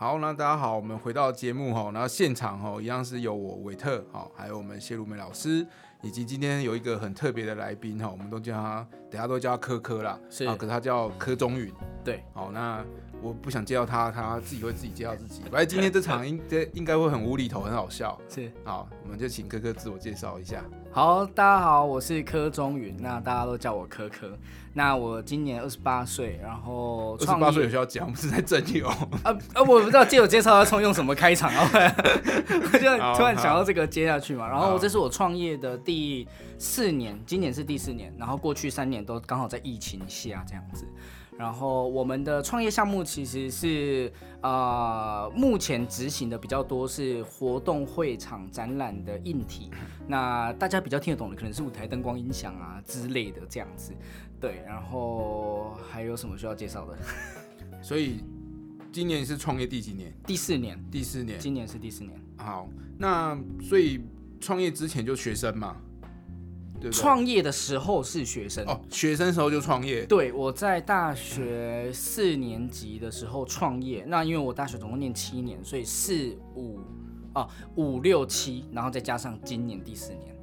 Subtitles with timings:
[0.00, 5.66] 好，那大家好，我们回到节目哈，然后现场哈一样是有我韦特哈，还有我们谢如梅老师，
[6.02, 10.44] 以及今天有一个很特别的来宾哈，我们都叫他，等下都叫他科科啦，是。
[10.44, 11.74] 啊，可是他叫柯中允，
[12.04, 12.80] 对，好，那
[13.20, 20.62] 我不想介绍他，他自己会自己介绍自己，反 正今天这场应该应该会很无厘头，很好笑，是好，我们就请科科自我介绍一下。
[20.90, 24.36] 好，大家好，我是柯中云，那大家都叫我柯柯。
[24.72, 28.86] 那我今年二十八岁，然后二十八岁有需要讲，不是在正友。
[28.86, 29.60] 啊啊！
[29.60, 34.46] 我不知道借我介绍要从用什么开场啊， 我就突然想到这个接下去嘛。
[34.46, 36.26] 然后好这是我创业的第
[36.58, 40.86] 四年，今年是第四年，然后过去三年都刚好在疫情下这样子。
[41.38, 49.70] 然后我们的创业项目其实是呃，目前执行的比较多是活动会场展览的硬体，
[50.08, 53.92] 那大家比较听得懂的可能是舞台灯光音响啊之类的这样子。
[54.40, 56.98] 对，然后还有什么需要介绍的？
[57.80, 58.24] 所以
[58.90, 60.12] 今年是创业第几年？
[60.26, 61.38] 第四年，第四年。
[61.38, 62.20] 今年是第四年。
[62.36, 64.00] 好，那所以
[64.40, 65.76] 创业之前就学生嘛，
[66.80, 67.00] 对不对？
[67.00, 74.04] 创业的时候是学生，哦，学生时候就创业，对，我在大学四年级的时候创业。
[74.06, 76.80] 那因为我大学总共念七年，所以四五
[77.34, 80.36] 哦五六七，然后再加上今年第四年。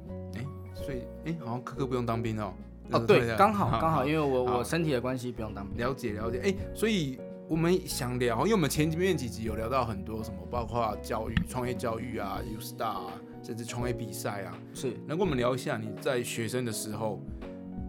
[0.74, 2.52] 所以哎、好像科科不用当兵哦。
[2.92, 5.76] 哦，对，刚好刚好，因为我我身体的关系不用当兵。
[5.78, 13.12] 了解了解，哎、所以我们想聊，因为我们前面几集有聊到很多什么，包括教育、创业教育啊、U Star 啊，
[13.46, 17.22] 甚至创业比赛啊，是能跟我们聊一下你在学生的时候，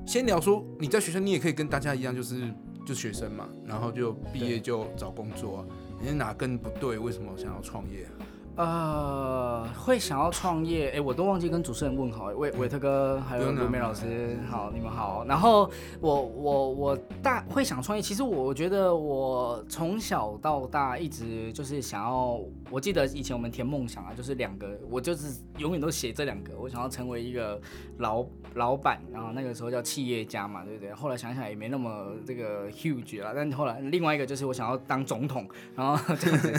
[0.05, 2.53] 先聊说你在学生，你也可以跟大家一样，就是
[2.85, 5.65] 就学生嘛，然后就毕业就找工作啊，
[5.99, 6.99] 你是哪根不对？
[6.99, 8.13] 为什么想要创业啊？
[8.57, 15.23] 呃，会想要创业，哎，我都忘记跟主持人问好，韦韦特哥还有不用卢梅老师，好，你们好。
[15.27, 15.69] 然后
[16.01, 22.39] 我我我大会想创业，其实我我觉得我从小到大一直就是想要，
[22.69, 27.59] 我记得以前我们填梦想啊，就是两个，我就是永远都写这两个，我想要成为一个
[27.99, 30.93] 老老板，然后那个时候叫企业家嘛，对不对？
[30.93, 36.53] 后来想想也没那么这个 huge 啊，但后来另外一个就是我想要当总统，然后这样子，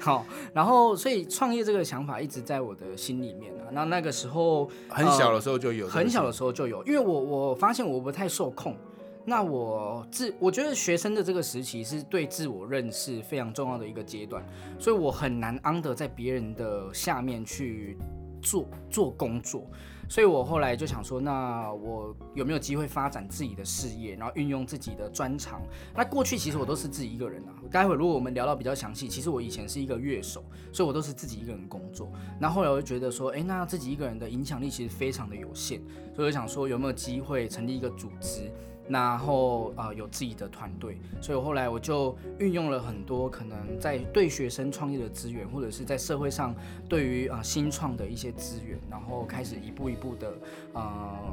[0.00, 3.68] 好，然后所以创业这个想法一直在我的心里面啊。
[3.72, 8.76] 那那个时候很小的时候就有，很小的时候就有，因为我我发现我不太受控。
[9.28, 14.42] 那我自我觉得学生的这个时期是对自我认识非常重要的一个阶段，
[14.78, 17.98] 所以我很难安得在别人的下面去
[18.40, 19.66] 做做工作。
[20.08, 25.60] 所以我后来就想说，那我有没有机会发展自己的事业，然后运用自己的专长？
[25.94, 27.52] 那过去其实我都是自己一个人啊。
[27.70, 32.10] 待会如果我们聊到比较详细，其实我以前是一个乐手，所以我都是自己一个人工作。
[32.40, 35.78] 那后来我就觉得说，诶，那自己一个人的影响力其实非常的有限，
[36.16, 38.50] 所以我想说有没有机会成立一个组织，
[38.88, 40.98] 然后呃有自己的团队。
[41.20, 46.54] 所以后来我就运用了很多可能在对学生创业的资源，或者是在社会上
[46.88, 50.32] 对于呃新创的一些资源，然后开始一步一步的
[50.72, 50.82] 呃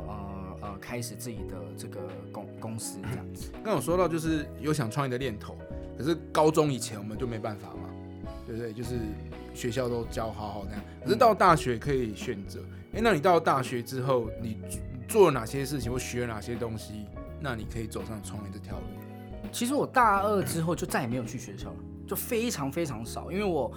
[0.07, 1.99] 呃呃开始自己的这个
[2.31, 3.51] 公公司这样子。
[3.63, 5.55] 刚有说到就是有想创业的念头，
[5.97, 7.89] 可是高中以前我们就没办法嘛，
[8.45, 8.73] 对不对？
[8.73, 8.95] 就是
[9.53, 12.59] 学校都教好好那样，可是到大学可以选择。
[12.93, 14.57] 哎、那你到大学之后，你
[15.07, 17.05] 做了哪些事情或学了哪些东西，
[17.45, 18.85] 那你可以走上创业这条路？
[19.51, 21.75] 其实我大二之后就再也没有去学校了，
[22.07, 23.71] 就非常非常少，因为我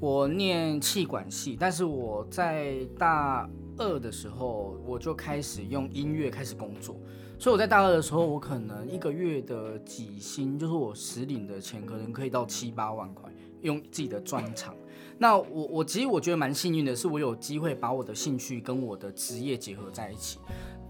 [0.00, 6.96] 我念气管系，但是我在大二的时候我就开始用音乐开始工作，
[7.38, 13.30] 所以我在大二的时候，我可能一个月的底薪，就是我实领的钱，可能可以到七八万块，
[13.60, 14.74] 用自己的专长。
[15.18, 20.38] 那我我其实我觉得蛮幸运的，是我有机会把我的兴趣跟我的职业结合在一起。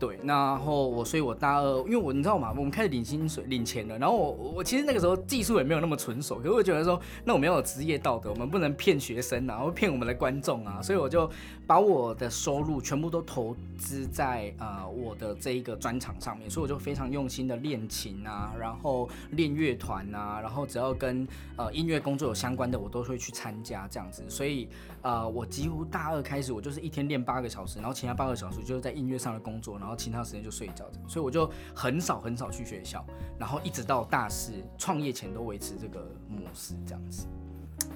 [0.01, 2.49] 对，然后我，所以我大二，因为我你知道吗？
[2.57, 3.99] 我们开始领薪水、领钱了。
[3.99, 10.81] 然后我我其实那个时候技术也没有那么纯熟，可是我觉得说，那我们要有职业道德，我们不能骗学生啊，或骗我们的观众啊。
[10.81, 11.31] 所以我就
[11.67, 24.25] 把我的收入全部都投资在呃我的这一个专场上面，所以我就非常用心的练琴啊，然后练乐团啊，然后只要跟呃音乐工作有相关的，我都会去参加这样子。
[24.31, 24.67] 所以
[25.03, 30.85] 呃，我几乎大二开始，我就是一天练八个小时，然后其他八个小时就是在音乐上的工作，然后其他时间就睡觉。
[31.09, 33.05] 所以我就很少很少去学校，
[33.39, 37.27] 然后一直到大四创业前都维持这个模式这样子。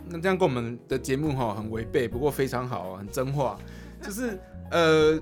[0.09, 3.59] 那这样跟我们的节目哈很违背，不过非常好，很真话。
[4.03, 4.39] 就是
[4.71, 5.19] 呃，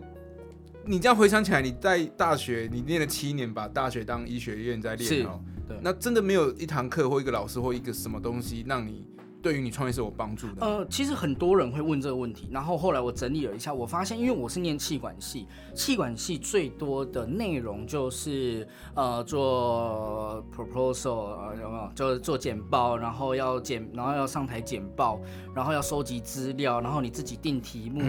[0.84, 5.40] 你这样回想起来，你在大学你念了七年，把大学当医学院在练是哦。
[5.68, 9.06] 对那真的没有一堂课或一个老师或一个什么东西让你
[9.42, 10.64] 对于你创业是有帮助的？
[10.64, 21.90] 呃，其实很多人会问这个问题，然后后来我整理了一下，我发现，因为我是念气管系，气管系最多的内容就是呃做 proposal，呃有没有？
[21.94, 25.20] 就是做简报，然后要简，然后要上台简报，
[25.54, 28.00] 然后要收集资料，然后你自己定题目。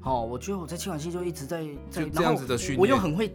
[0.00, 3.34] 好，我觉得我在气管系就一直在在这样子的训练，我又很会。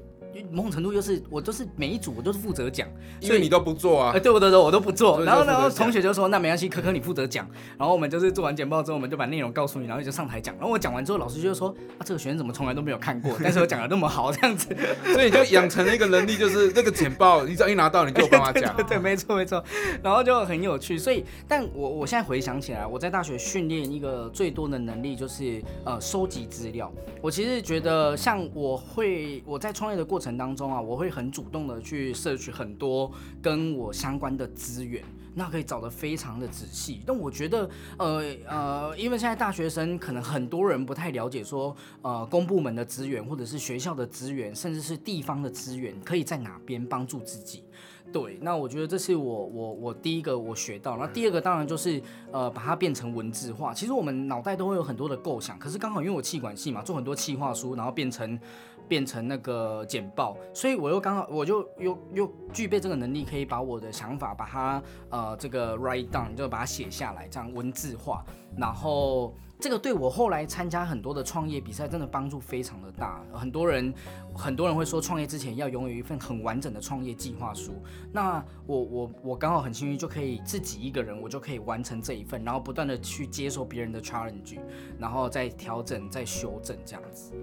[0.52, 2.88] 某种程度就是我都是每一组我都是负责讲，
[3.22, 4.12] 所以你都不做啊？
[4.16, 4.50] 哎，对不对？
[4.50, 5.24] 对，我都不做。
[5.24, 7.48] 然后然后同学就说那没关系，可可你负责讲。
[7.78, 10.56] 然后我们就是做完简报之后，我们就把内容告诉你，然后就上台讲。
[10.56, 13.36] 然后我讲完之后，老师就说啊，这个学生怎么从来都没有看过？
[13.44, 14.76] 但是我讲的那么好，这样子，
[15.14, 18.76] 所以你就养成了一个能力，就是那个简报，你只要一拿到，你就有办法讲。
[18.88, 19.64] 对，没错没错。
[20.02, 20.98] 然后就很有趣。
[20.98, 26.92] 所以，但我我现在回想起来，我在大学训练一个最多的能力就是呃收集资料。
[27.22, 31.14] 我其实觉得，像我会我在创业的过程程当中啊，我会。
[31.14, 35.04] 很主动的去摄取很多跟我相关的资源，
[35.36, 37.02] 那可以找的非常的仔细。
[37.06, 47.64] 但我觉得，呃呃，因为现在大学生可能很多人不太了解，说呃公部门的资源，或者是学校的资源，甚至是地方的资源，可以在哪边帮助自己。
[48.12, 53.72] 对，那我觉得这是我我我第一个我学到，那第二个当然就是呃把它变成文字化。
[53.72, 58.40] 其实我们脑袋都会有很多的构想，可是刚好因为我气管系嘛，做很多气化书，然后变成。
[58.88, 68.24] 变成那个简报，所以我又刚好我就又又具备这个能力，可以把我的想法把它呃这个 write down，就把它写下来，这样文字化。
[68.56, 73.24] 然后这个对我后来参加很多的创业比赛，真的帮助非常的大。
[73.34, 73.92] 很多人
[74.36, 77.74] 很多人会说，创业之前要拥有一份很完整的创业计划书。
[78.12, 84.60] 那我我我刚好很幸运，就可以自己一个人，我就可以完成这一份，然后不断的去接受别人的 challenge，
[85.00, 87.34] 然后再调整再修正这样子。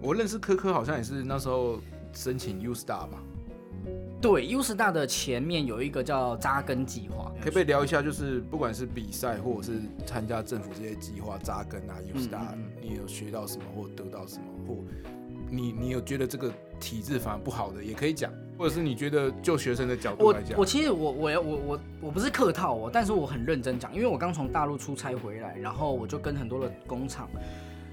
[0.00, 1.78] 我认识科科好像也是那时候
[2.12, 3.22] 申请 U Star 吧？
[4.20, 8.02] 对，U Star 的前面有一个叫扎根计划，可以不可以聊一下？
[8.02, 14.44] 就是不管是比赛或者是参加政府这些计划扎根啊，U Star，你有学到什么或得到什么？
[14.66, 14.76] 或
[15.50, 27.28] 你你有觉得这个体制反而不好的，也可以讲，或者是你觉得就学生的角度来讲，我其实我我我我我不是客套哦，但是我很认真讲，因为我刚从大陆出差回来，然后我就跟很多的工厂。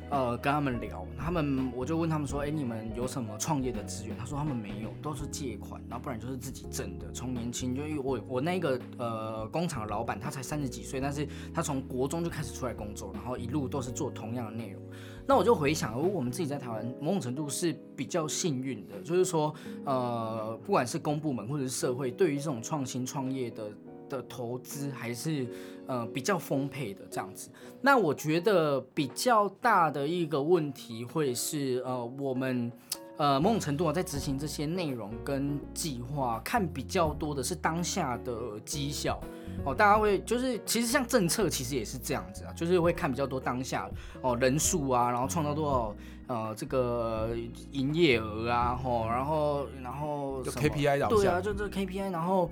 [0.09, 4.17] 呃，跟他们聊，他们我就问他们说，哎，你们有什么创业的资源？
[4.17, 7.11] 他说他们没有，都是借款，然后不然就是自己挣的。
[7.11, 14.81] 从年轻就我我那个呃工厂的老板，他才三十几岁，但是他从国中就开始出来工作，然后一路都是做同样的内容。
[15.27, 23.69] 那我就回想，如果我们自己在台湾，某种程度是比较幸运的，就是说，呃，不管是公部门或者是社会，对于这种创新创业的。
[24.09, 25.47] 的投资还是
[25.87, 27.49] 呃比较丰沛的这样子，
[27.81, 32.71] 那我觉得比较大的一个问题会是呃我们
[33.17, 39.19] 呃某种程度啊在执行这些内容跟计划，看比较多的是当下的绩效
[39.65, 43.89] 哦，大家会就是其实像政策其实也是这样子啊，就是会看比较多当下
[44.21, 45.95] 哦人数啊，然后创造多少
[46.27, 47.29] 呃这个
[47.71, 52.49] 营业额啊，吼，然后然后 KPI 导向，对啊，就这 KPI，然后。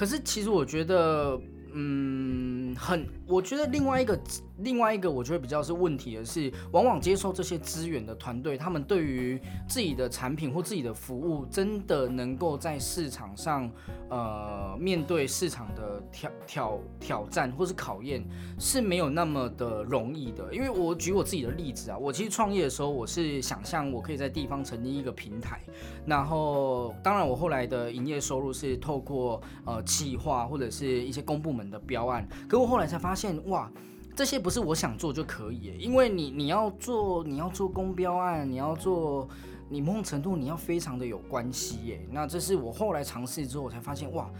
[0.00, 1.38] 可是，其实我觉得，
[1.74, 4.18] 嗯，很，我觉得另外一个。
[4.62, 13.70] 另外一个我觉得比较是问题的是，往往接受这些资源的团队，他们对于自己的产品或自己的服务，真的能够在市场上，
[14.08, 18.22] 呃，面对市场的挑挑挑战或是考验，
[18.58, 20.52] 是没有那么的容易的。
[20.54, 25.60] 因为我举我自己的例子啊，我其实创业的时候，我是想象我可以在地方成立一个平台，
[26.06, 33.70] 然后当然我后来的营业收入是透过呃企划或者是一些公部门的标案，可我后来才发现，哇。
[34.14, 39.26] 这些不是我想做就可以，因为你你要做你要做公标案，你要做
[39.68, 42.06] 你某种程度你要非常的有关系耶。
[42.10, 44.30] 那这是我后来尝试之后我才发现，哇，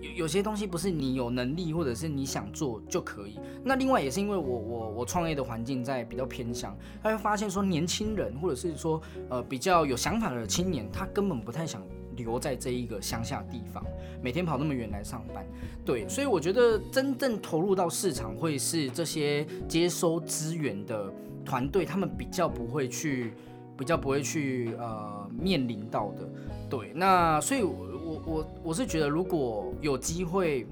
[0.00, 3.38] 有有些东西不是你有能力或者是你想做就可以。
[3.62, 11.82] 那另外也是因为我我我创业的环境在比较偏乡，他会发现说年轻人或者是说呃比较有想法的青年，他根本不太想。
[12.16, 13.84] 留在这一个乡下地方，
[14.22, 15.46] 每天跑那么远来上班，
[15.84, 21.12] 对，所以我觉得真正投入到市场会是这些接收资源的
[21.44, 23.32] 团队，他们比较不会去，
[23.78, 26.28] 比较不会去呃面临到的，
[26.68, 27.72] 对，那所以，我
[28.04, 30.66] 我我我是觉得如果有机会，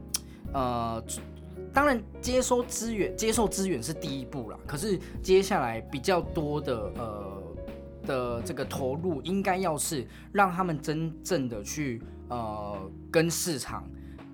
[0.52, 1.02] 呃，
[1.72, 7.33] 当然接收资源，接受资源是第一步啦，可是接下来比较多的呃。
[8.04, 12.78] 的这个投入应该要是让他们真正的去呃
[13.10, 13.88] 跟市场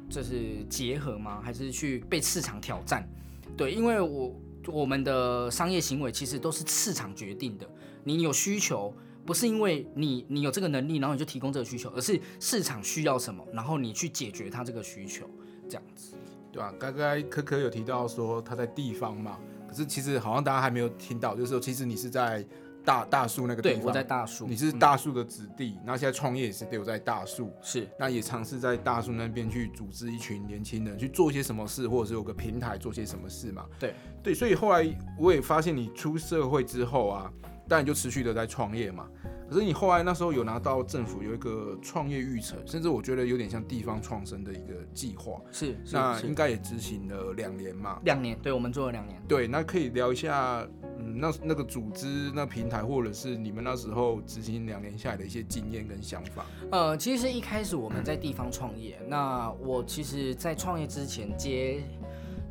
[0.09, 1.41] 就是结合吗？
[1.43, 3.09] 还是去被市场挑战？
[3.57, 4.35] 对，因为我
[4.67, 7.69] 我们的商业行为其实都是市场决定的。
[8.05, 15.29] 你有需求，不是因为你你有这个能力，然后你就提供这个需求，而是市场需要什么，然后你去解决它这个需求，
[15.69, 16.15] 这样子。
[16.53, 16.75] 对吧？
[16.81, 22.45] 刚刚科科有提到说他在地方嘛，可是其实好像大家还没有听到，就是说其实你是在
[22.85, 24.79] 大大树那个地对，方，我在大树，你是嗯。
[24.79, 27.89] 大树的子弟，那、现在创业也是留在大树，是。
[27.99, 33.67] 那也尝试在大树那边去组织一群年轻人去做些什么事，或者是有个平台做些什么事嘛。
[33.79, 33.95] 对。
[34.23, 34.87] 对，所以后来
[35.19, 37.33] 我也发现你出社会之后啊，
[37.69, 39.07] 当然就持续的在创业嘛。
[39.51, 47.99] 可是你后来那时候有拿到政府有一个创业育成，甚至我觉得有点像地方创生的一个计划，是那应该也执行了两年嘛。
[48.05, 49.21] 两年，对我们做了两年。
[49.27, 50.65] 对，那可以聊一下，
[51.01, 56.47] 嗯，那那个组织、那平台，或者是你们那时候执行两年下来的一些经验跟想法。
[56.71, 61.83] 呃，其实一开始我们在地方创业，那我其实，在创业之前接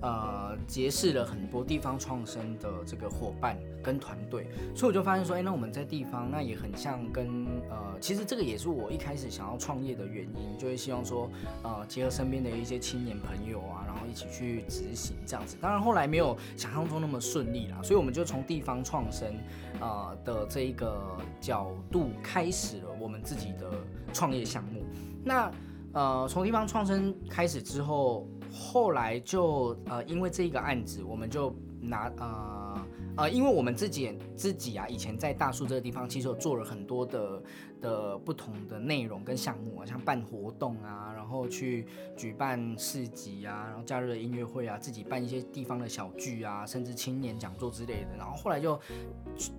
[0.02, 11.30] 呃结识了很多地方创生的这个伙伴跟团队，所以我就发现说，哎、那我们在地方那也很像跟呃，其实这个也是我一开始想要创业的原因，就会希望说，
[11.64, 15.58] 呃，结合身边的一些青年朋友啊，然后一起去执行这样子。
[15.62, 19.34] 当然后来没有想象中那么顺利啦，所以我们就从地方创生
[19.80, 23.72] 呃的这一个角度开始了我们自己的
[24.14, 24.86] 创业项目。
[25.24, 25.52] 那
[25.92, 32.86] 呃，从地方创生开始之后，后来就呃，因为这一个案子，我们就拿呃
[33.18, 37.44] 呃，因为我们自己自己啊，以前在大树这个地方，其实有做了很多的
[37.82, 48.16] 的不同的内容跟项目啊，像办活动啊，然后去举办市集啊，然后假日的音乐会啊，自己办一些地方的小聚啊，甚至青年讲座之类的。
[48.18, 48.80] 然后后来就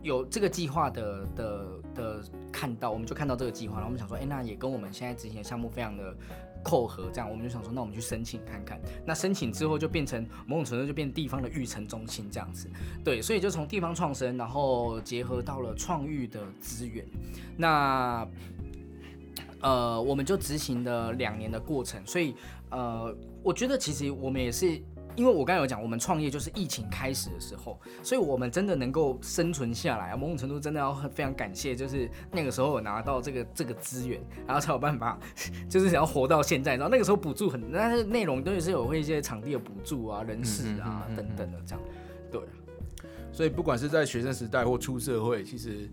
[0.02, 6.16] 有这个计划的的的看到，我们就看到这个计划，然后我们想说，哎，那也跟我们现在执行的项目非常的
[6.62, 8.80] 扣合，这样我们就想说，那我们去申请看看。
[9.06, 12.70] 那申请之后就变成某种程度就变地方的育成中心这样子，
[13.04, 14.69] 对，所以就从地方创生，然后
[15.00, 17.04] 结合到了创育的资源，
[17.56, 18.26] 那。
[19.62, 22.34] 呃，我们就执行了两年的过程，所以
[22.70, 24.66] 呃，我觉得其实我们也是，
[25.14, 35.18] 因为我刚才有讲，我们创业就是疫情开始的时候，所以我们真的能够生存下来，某种程度真的要非常感谢，就是那个时候有拿到这个这个资源，然后才有办法，
[35.68, 36.76] 就是想要活到现在。
[36.76, 41.84] 然后那个时候补助很，但是内容都是有会一些场地的补助啊、人事啊等等的这样，
[42.32, 42.40] 对。
[43.32, 45.88] 所以不管是在学生时代或出社会，其实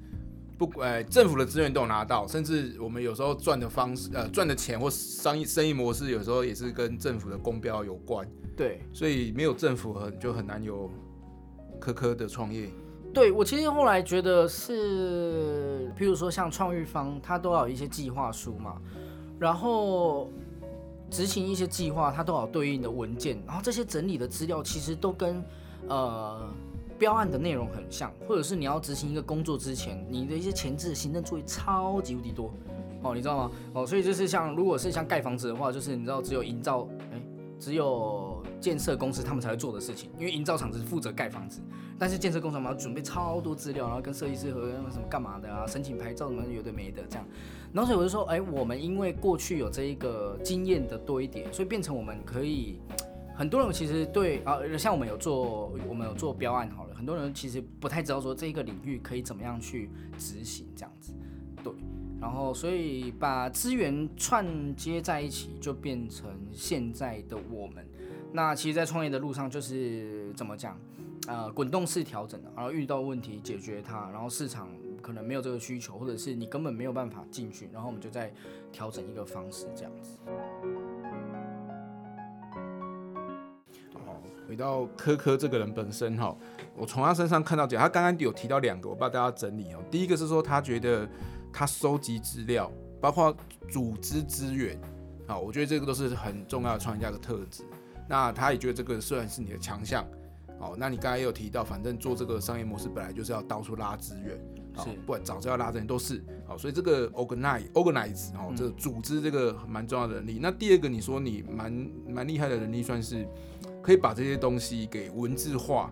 [0.57, 8.27] 不呃政府的资源都有拿到，甚至我们有时候赚的方式呃赚的钱或商业生意模式，有时候也是跟政府的公标有关。
[8.55, 10.89] 对，所以没有政府很就很难有
[11.79, 12.69] 科科的创业。
[13.13, 18.81] 对我其实后来觉得是，譬如说像创育方，它都要有一些计划书嘛，
[19.39, 20.29] 然后
[21.09, 25.43] 执行一些计划，它都有对应的文件，然后这些整理的资料其实都跟
[25.87, 26.47] 呃
[26.97, 32.51] 标案的内容很像，或者是你要执行一个工作之前，你的一些前置行政作业超级无敌多
[33.01, 33.51] 哦，你知道吗？
[33.73, 37.21] 哦，所以就是像如果是像盖房子的话，就是你知道只有营造，哎，
[37.59, 41.61] 只有建设公司他们才会做的事情，因为营造厂只负责盖房子，
[41.99, 47.25] 但是建设工程嘛，要准备超多资料，然后跟设计师和什么干嘛的啊，申请牌照什么有的没的这样。
[47.71, 52.79] 然后所以我就说，哎，我们因为过去有这一个经验的多一点，所以变成我们可以，
[53.37, 61.13] 很多人其实对啊，像我们有做，我们有做标案好了，很多人其实不太知道说这一个领域可以怎么样去执行这样子，
[61.63, 61.71] 对。
[62.19, 67.87] 然后，所以把资源串接在一起，就变成现在的我们。
[68.33, 70.75] 那其实，在创业的路上，就是怎么讲，
[71.27, 74.67] 呃，滚动式调整，然后遇到问题解决它，然后市场
[74.99, 78.33] 可能没有这个需求，或者是你根本没有办法进去，然后我们就再
[78.71, 80.17] 调整一个方式，这样子。
[84.47, 86.35] 回到科科这个人本身哈，
[86.75, 89.83] 我从他身上看到讲，他刚刚有提到两个，我帮大家整理哦。
[89.91, 91.07] 第一个是说他觉得
[91.51, 93.35] 他收集资料，包括
[93.69, 94.79] 组织资源，
[95.27, 97.63] 好，我觉得这个都是很重要的创业家的特质。
[98.07, 100.05] 那他也觉得这个虽然是你的强项，
[100.59, 104.37] 哦，那你刚才也有提到，反正做这个商业模式本来就是要到处拉资源，
[104.77, 110.39] 哦是不管早知道拉资源都是，好，所以这个 organize organize 哦，这个组织这个蛮重要的能力。
[110.41, 113.27] 那第二个你说你蛮蛮厉害的能力，算是
[113.87, 115.89] 可以把这些东西给文字化，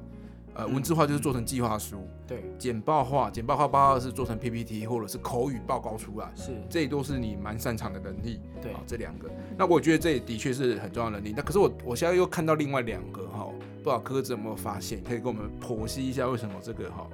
[0.54, 8.42] 呃，文字化就是做成计划书，对，简报化，简报化包括是做成 PPT 或者是口语报告出来，是，这都是你蛮擅长的能力。
[8.62, 11.34] 对好，这两个，那我觉得这也的确是很重要的能力。
[11.38, 13.48] 那可是我我现在又看到另外两个哈，
[13.82, 17.08] 不知道柯子有没有发现，可以跟我们剖析一下为什么这个哈。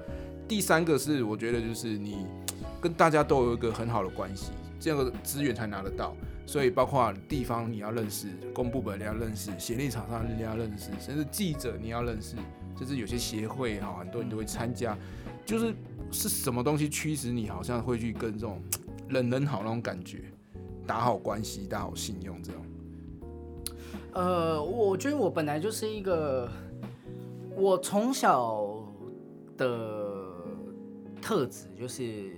[0.48, 2.26] 第三个是我觉得就是你
[2.82, 6.14] 跟大家都有一个很好的关系，这个资源才拿得到。
[6.46, 12.36] 所以包括地方你要认识，公部门你要认识，协力厂商你要认识，甚至记者你要认识，
[12.78, 14.98] 甚至有些协会哈，很多人都会参加。
[15.46, 15.74] 就是
[16.12, 18.62] 是什么东西驱使你好像会去跟这种
[19.08, 20.24] 人人好那种感觉，
[20.86, 22.62] 打好关系，打好信用这种。
[24.14, 26.50] 呃，我觉得我本来就是一个，
[27.56, 28.84] 我从小
[29.58, 30.26] 的
[31.22, 32.36] 特质就是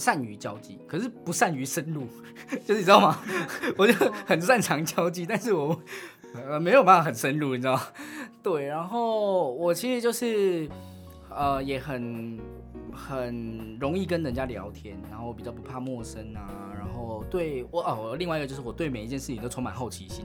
[0.00, 2.08] 善于交际，可是不善于深入，
[2.66, 3.20] 就是你知道吗？
[3.76, 3.92] 我就
[4.26, 5.78] 很擅长交际，但是我
[6.34, 7.82] 呃没有办法很深入，你知道吗？
[8.42, 10.68] 对，然后我其实就是
[11.28, 12.38] 呃也很
[12.92, 20.24] 很容易跟人家聊天，然后比较不怕陌生啊，然后对我哦，另外一个就是我对每一件事情都充满好奇心。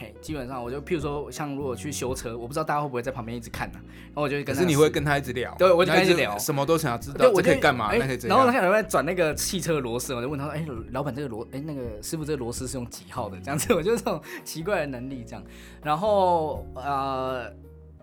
[0.00, 7.88] 嘿，基本上我就譬如说，像如果去修车，我不知道大家会不会在旁边一直看呢、然后我就跟他可是你会跟他一直聊，对我就跟他一直聊什么都想要知道，这可以干嘛？
[7.88, 8.62] 哎那可以怎然后他样？
[8.62, 15.44] 可能会转那个汽车的螺丝，我就问他说：“哎、老板，这个螺，哎、那个师傅，这个螺丝是用几号的？”这样子，我就这种奇怪的能力这样。
[15.82, 17.52] 然后呃，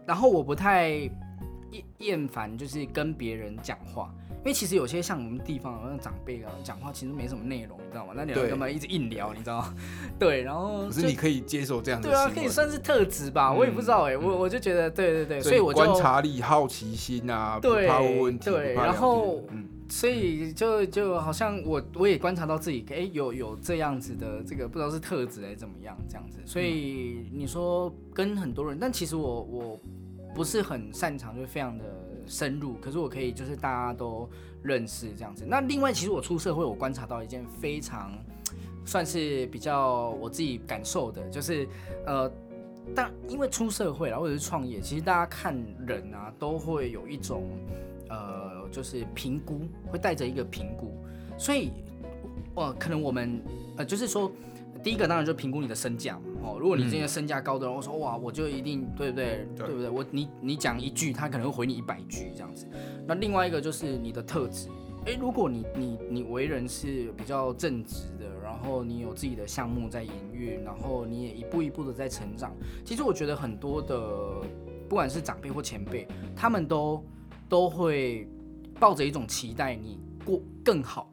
[0.06, 1.12] 然后我不太厌
[1.98, 8.14] 厌烦，就是跟别人讲话，因为其实有些像我们地方那种长辈啊，讲话其实没什么内容，你知道吗？
[8.16, 9.76] 那你要对干嘛一直硬聊，你知道吗？
[10.18, 26.40] 对，然后可是你可以接受这样的对啊，可以算是特质吧，我也不知道哎、嗯我我就觉得对对对，所以我就观察力、好奇心啊，不对怕问问题，对然后嗯，所以就就好像我我也观察到自己，哎、有有这样子的这个不知道是特质还是怎么样这样子。
[26.46, 29.80] 所以你说跟很多人，但其实我我
[30.34, 31.84] 不是很擅长，就是非常的
[32.28, 34.30] 深入，可是我可以就是大家都
[34.62, 35.46] 认识这样子。
[35.48, 38.12] 那另外，其实我出社会，我观察到一件非常
[38.86, 41.68] 算是比较我自己感受的，就是
[42.06, 42.32] 呃。
[42.96, 45.54] 但因为出社会了，或者是创业，其实大家看
[45.86, 47.44] 人啊，都会有一种
[48.08, 50.98] 呃，就是评估，会带着一个评估，
[51.38, 51.74] 所以，
[52.56, 53.42] 呃，可能我们
[53.76, 54.32] 呃，就是说，
[54.88, 59.46] 第一个当然就评估你的身价嘛，哦，如果你今天身价高的人，我说哇，我就一定对不对？
[59.54, 59.90] 对对不对？
[59.90, 62.66] 我你你讲一句，他可能会回你一百句这样子。
[63.06, 64.70] 那另外一个就是你的特质，
[65.04, 74.00] 诶，如果你你你为人是比较正直的，然后你有自己的项目在营运，然后你也一步一步的在成长，其实我觉得很多的，
[74.88, 77.04] 不管是长辈或前辈，他们都
[77.50, 78.26] 都会
[78.80, 81.12] 抱着一种期待你过更好，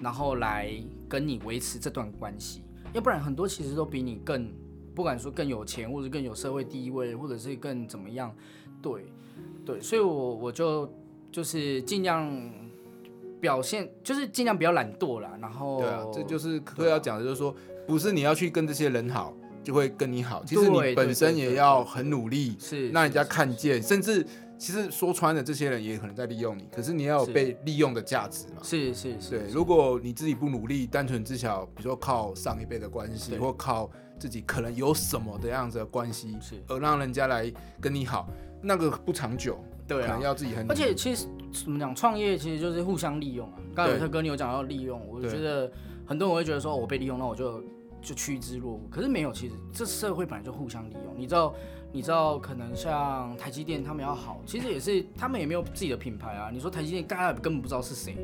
[0.00, 0.72] 然后来
[1.08, 2.62] 跟你维持这段关系。
[2.98, 4.52] 要不然很多其实都比你更，
[4.92, 8.34] 不管说更有钱，或者更有社会地位，或者是更怎么样，
[8.82, 9.06] 对
[9.64, 10.92] 对，所以我我就
[11.30, 12.28] 就是尽量
[13.40, 15.30] 表现，就是尽量不要懒惰啦。
[15.40, 17.54] 然后对啊，这就是课要讲的，就是说，
[17.86, 19.32] 不是你要去跟这些人好
[19.62, 24.26] 就会跟你好，其实你本身也要很努力，是让人家看见，甚至
[24.58, 28.60] 其实说穿了，这些人也可能在利用你，可是你要有被利用的价值嘛。
[28.62, 38.28] 是是是，对，如果你自己不努力，单纯只想，比如说靠上一辈的关系，或靠自己可能有什么的样子的关系，是而让人家来跟你好，
[38.60, 40.22] 那个不长久，对啊可能。
[40.22, 40.74] 要自己很努而。
[40.74, 43.58] 且其实怎么讲，创业其实就是互相利用啊。
[43.74, 45.70] 刚才有特哥你有讲到利用，我对觉得
[46.04, 47.62] 很多人会觉得说，我被利用，那我就
[48.02, 48.88] 就趋之若鹜。
[48.90, 51.14] 可是没有，其实这社会本来就互相利用。
[51.16, 51.54] 你知道，
[51.90, 56.50] 你知道，可能像台积电他们要好，其实也是他们也没有自己的品牌啊。
[56.52, 58.14] 你说台积电，大家根本不知道是谁，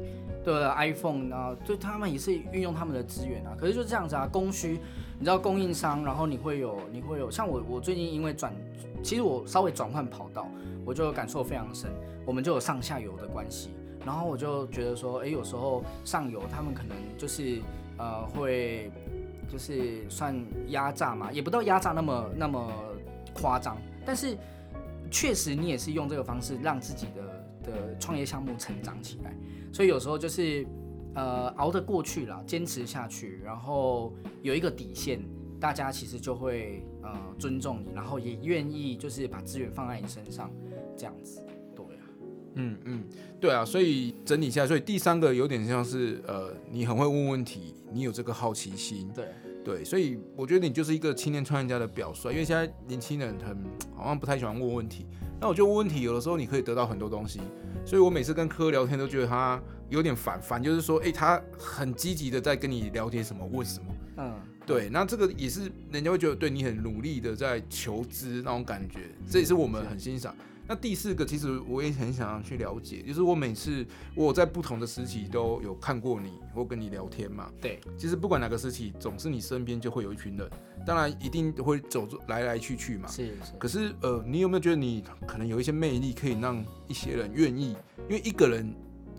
[0.44, 3.56] 对不对？iPhone 啊，对他们也是运用他们的资源啊。
[3.58, 4.78] 可是就这样子啊，供需，
[5.18, 8.54] 你知道供应商，然后你会有，你会有，像我，我最近因为转，
[9.02, 10.46] 其实我稍微转换跑道，
[10.84, 11.90] 我就感受非常深。
[12.26, 13.70] 我们就有上下游的关系，
[14.04, 17.60] 然后我就觉得说，哎，有时候上游他们可能就是
[17.96, 18.90] 呃会
[19.48, 20.34] 就是算
[20.68, 22.72] 压榨嘛，也不到压榨那么那么
[23.34, 24.36] 夸张，但是
[25.10, 29.36] 确实你也是用这个方式让自己的的创业项目成长起来，
[29.72, 30.66] 所以有时候就是
[31.14, 35.20] 呃熬得过去了，坚持下去，然后有一个底线。
[35.60, 40.50] 大家其实就会呃尊重你，然后也愿意就是把资源放在你身上，
[40.94, 41.40] 这样子，
[41.74, 42.04] 对啊。
[42.56, 43.04] 嗯嗯，
[43.40, 49.28] 对啊，所以整理一下，所以第三个有点像是呃，你很会问问题，你有这个好奇心，对，
[49.64, 53.56] 对，所以我觉得你就是一个青年创业家的表率，因为现在年轻人很
[53.96, 55.06] 好像不太喜欢问问题，
[55.40, 57.40] 那我觉得问问题有的时候你可以得到很多东西，
[57.86, 63.86] 所以我每次跟科聊天都觉得他有点烦，烦就是说，诶，他很积极的在跟你聊天什么问什么，
[64.18, 64.34] 嗯，
[64.66, 69.00] 对，那这个也是人家会觉得对你很努力的在求知那种感觉，
[69.30, 70.36] 这也是我们很欣赏。
[70.66, 77.50] 那第四个，其实我也很想要去了解，就是我每次我在不同的时期都有看过你或跟你聊天嘛。
[77.60, 80.50] 对，其实不管哪个时期，总是你身边就会有一群人，
[80.86, 83.06] 当然一定会走来来去去嘛。
[83.08, 87.76] 是是，可是呃，你有没有觉得你可能有一些魅力，可以让一些人愿意？
[88.08, 88.74] 因为一个人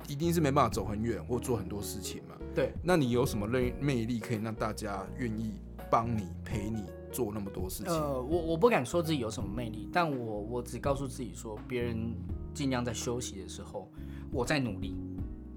[0.07, 2.35] 一定是没办法走很远或做很多事情嘛。
[2.55, 5.53] 对，那你有什么魅魅力可以让大家愿意
[5.91, 7.93] 帮你陪你做那么多事情？
[7.93, 12.13] 呃，我我不敢说自己有什么魅力，但我我只告诉自己说，别人
[12.53, 13.89] 尽量在休息的时候，
[14.31, 14.95] 我在努力。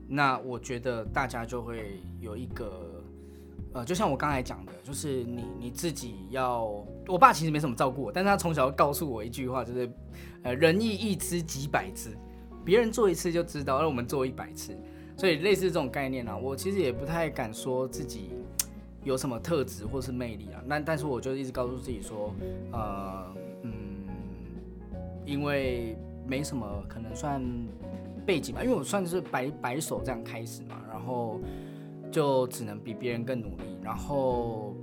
[0.07, 3.03] 那我觉得大家就会有一个
[3.75, 6.65] 呃，就像我刚才讲的，就是你你自己要，
[7.07, 9.91] 我爸其实没什么照顾我，但是他从小告诉我一句话，就是
[10.45, 12.17] 呃，仁义一知几百知，
[12.65, 14.75] 别人做一次就知道，而我们做一百次，
[15.15, 18.31] 所以类似这种概念啊，我其实也不太敢说自己
[19.09, 22.33] 有什么特质或是魅力啊，那但是我就一直告诉自己说，
[22.73, 23.73] 呃，嗯，
[25.25, 27.43] 因为没什么可能算
[28.25, 31.41] 背景吧，因为我算是白白手这样开始嘛，然后。
[32.11, 34.75] 就只能比别人更努力，然后，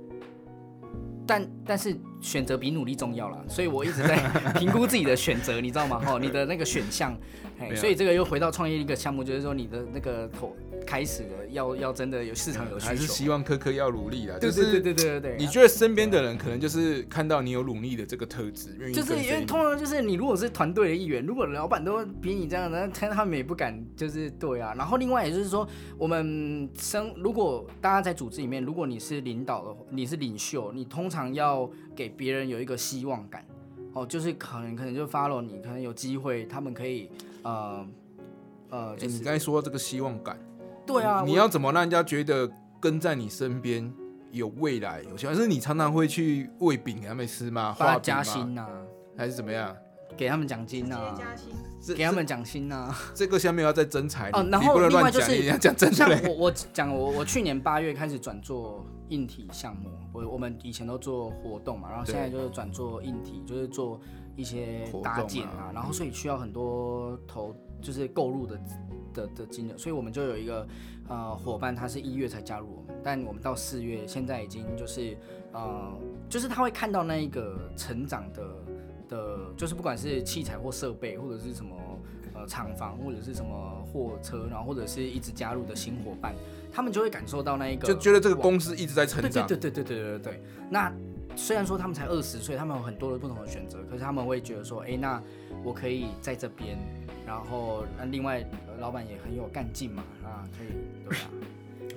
[1.26, 4.16] 但但是选择比努力重要了，所以我一直在
[4.56, 5.98] 评估自己的选择，你知道吗？
[5.98, 7.18] 哈，你的那个选项，
[7.58, 10.54] 哎，所以这个又回到创业一个项目，就是说你的那个投。
[10.86, 14.38] 开始了，要要真的有市场有需求，还是希望科科要努力啦。
[14.40, 15.36] 对对对对对对。
[15.36, 24.72] 你觉得身边的人可能就是看到你有努力的这个特质，就是因为通常就是你如果是团队的一员，如果老板都比你这样，那他他们也不敢就是对啊。
[24.78, 25.68] 然后另外也就是说，
[25.98, 33.44] 我们生如果大家在组织里面，如果你是领导的，你是领袖，你通常要给别人有一个希望感
[33.92, 37.10] 哦，就是可能可能就 follow 你，可能有机会他们可以
[37.42, 37.86] 呃
[38.68, 40.38] 呃，你刚才说这个希望感。
[40.86, 43.92] 对啊，你要怎么让人家觉得跟在你身边
[44.30, 45.02] 有未来？
[45.02, 45.34] 有希望？
[45.34, 47.74] 是你常常会去喂饼给他们吃吗？
[47.76, 48.66] 发加薪呐，
[49.16, 49.74] 还是怎么样？
[50.16, 51.52] 给他们奖金呐，加薪，
[51.94, 52.94] 给他们奖金呐。
[53.12, 54.46] 这个下面要再增财哦。
[54.50, 64.00] 然后另外就是讲真像我我讲我我去年八月开始转做硬体项目，我我们以前都做活动嘛，然后现在就是转做硬体，就是做
[64.36, 68.58] 一些搭建啊，然后所以需要很多投就是购入的。
[69.16, 70.66] 的的金额，所以我们就有一个
[71.08, 75.16] 呃伙伴，他是一月才加入我们，但我们到四月，现在已经就是
[75.52, 75.92] 呃，
[76.28, 78.42] 就是他会看到那一个成长的
[79.08, 81.74] 的，就是不管是器材或设备，或者是什么
[82.34, 86.34] 呃厂房，或者是什么货车，然后或者是一直加入的新伙伴，
[86.70, 89.46] 他们就会感受到那一个，就觉得这个公司一直在成长。
[89.46, 90.42] 对对对对对对对对。
[90.70, 90.92] 那
[91.34, 95.22] 虽然说他们才二十岁，他们有很多的不同的选择，可是他们会觉得说，哎，那
[95.66, 96.78] 我可以在这边。
[97.26, 98.40] 然后那另外
[98.78, 100.68] 老板也很有干劲嘛，啊，可以
[101.02, 101.24] 对吧？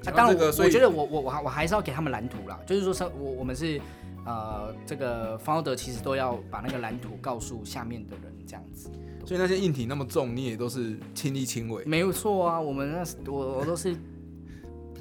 [0.10, 3.80] 啊，当然我我觉得我我我还我还是要给他们蓝图啦，就是说，我我们是
[4.26, 8.90] 呃这个 founder 其实都要把那个蓝图告诉下面的人这样子。
[9.24, 11.86] 所以那些硬体那么重，你也都是亲力亲为？
[11.86, 13.96] 没有错啊，我们那我我都是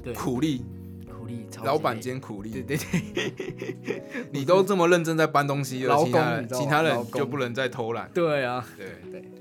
[0.03, 0.63] 对苦力
[1.63, 2.77] 老板兼苦力，对对
[3.13, 8.09] 对， 你都这么认真在搬东西 了，其他其他人就不能再偷懒？
[8.13, 9.31] 对啊，对对。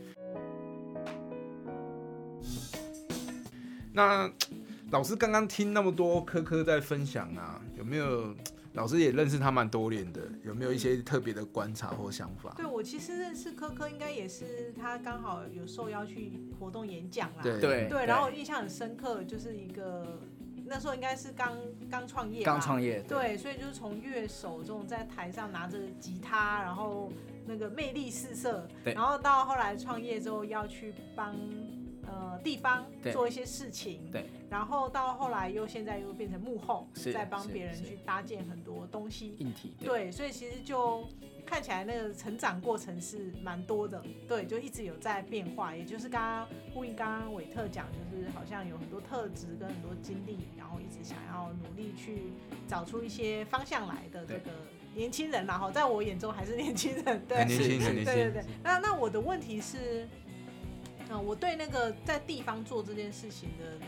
[3.93, 4.31] 那
[4.91, 8.33] 老师刚刚听那么多科科在分享啊，有没有
[8.75, 10.21] 老师也认识他蛮多年的？
[10.45, 12.55] 有没有一些特别的观察或想法？
[12.57, 17.43] 对我其实认识科科，应该也是他刚好有受邀去活动演讲啦。
[17.43, 20.21] 对对对，然后我印象很深刻，就是一个
[20.69, 21.57] 那时候应该是刚
[21.91, 27.11] 刚创业，刚创业，对，所以就是从乐手这种在台上拿着吉他，然后
[27.47, 31.35] 那个魅力四射，然后到后来创业之后要去帮。
[32.11, 41.07] 呃，地方做一些事情，对，然后到后来又现在又变成幕后，在帮别人去搭建很多东西，硬体，对，所以其实就
[41.49, 52.25] 看起来那个成长过程是蛮多的，对，就一直有在变化，也就是刚刚呼应刚刚韦特讲，就是好像有很多特质跟很多经历，然后一直想要努力去
[52.67, 54.51] 找出一些方向来的这个
[54.95, 60.07] 年轻人，然后在我眼中还是年轻人，对，年轻人，对对对，那那我的问题是。
[61.11, 63.88] 嗯，我对那个在地方做这件事情的那个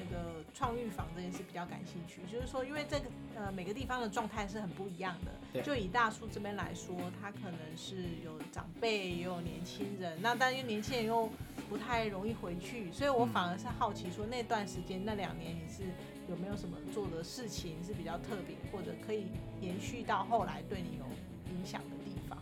[0.53, 5.63] 创育坊这件事比较感兴趣，就是说，因为这个呃每个地方的状态是很不一样的。
[5.63, 11.29] 就以大叔这边来说，他可能是有长辈，也有年轻人，那但因为年轻人又
[11.69, 15.83] 不太容易回去，所以我反而是好奇说，那段时间那两年你是
[16.29, 19.27] 有没有什么做的事情是比较特别，或者可以
[19.61, 21.05] 延续到后来对你有
[21.53, 22.39] 影响的地方？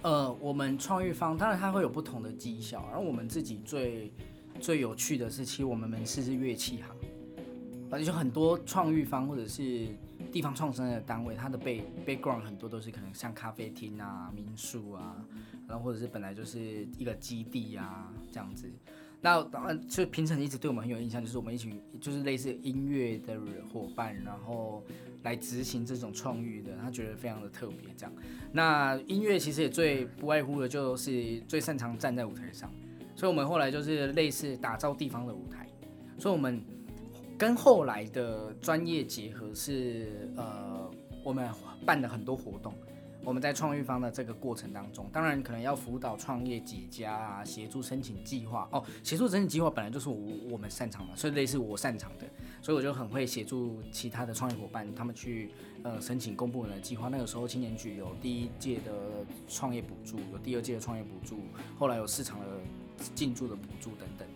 [0.00, 4.10] 呃，我们创育方当然它会有不同的绩效，然后我们自己最
[4.60, 6.96] 最有趣的是，其实我们门市是乐器行，
[7.94, 9.86] 而且很多创育方或者是
[10.32, 15.16] 地方创生的单位，它的背 background 很多都是可能像咖啡厅啊、民宿啊，
[15.68, 18.70] 然后或者是本来就是一个基地啊这样子。
[19.20, 23.40] 那当然，就平成一直对我们很有印象，就是我们一起就是类似音乐的
[23.72, 24.82] 伙伴，然后
[25.22, 27.78] 来执行这种创意的，他觉得非常的特别。
[27.96, 28.12] 这样，
[28.52, 32.70] 那音乐其实也最不外乎的就是最擅长站在舞台上，
[33.16, 35.66] 所以我们后来就是类似打造地方的舞台。
[36.18, 36.62] 所以我们
[37.36, 40.90] 跟后来的专业结合是，呃，
[41.22, 41.48] 我们
[41.84, 42.72] 办了很多活动。
[43.24, 48.84] 我们在创育方的这个过程当中，当然可能要辅导创业几家啊，协助申请计划哦。
[49.02, 50.16] 协助申请计划本来就是我
[50.50, 52.26] 我们擅长的，所以类似我擅长的，
[52.60, 55.50] 所以我就很会协助其他的创业伙伴，他们去
[55.82, 57.08] 呃申请公部门的计划。
[57.08, 58.92] 那个时候青年局有第一届的
[59.48, 61.38] 创业补助，有第二届的创业补助，
[61.78, 62.46] 后来有市场的
[63.14, 64.28] 进驻的补助等等。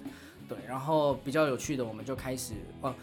[0.49, 2.95] 对，然后比较有趣的，我们就开始呃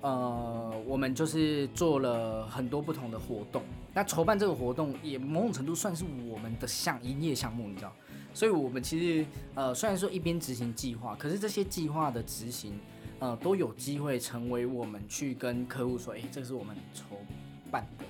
[0.00, 3.62] 呃，我们就是做了很多不同的活动。
[3.94, 7.92] 那筹办这个活动也某种程度算是我们的项营业项目，你知道？
[8.32, 12.78] 所以我们其实呃虽然说一边执行计划，可是这些计划的执行
[13.18, 17.16] 呃都有机会成为我们去跟客户说，哎，这是我们筹
[17.70, 18.04] 办的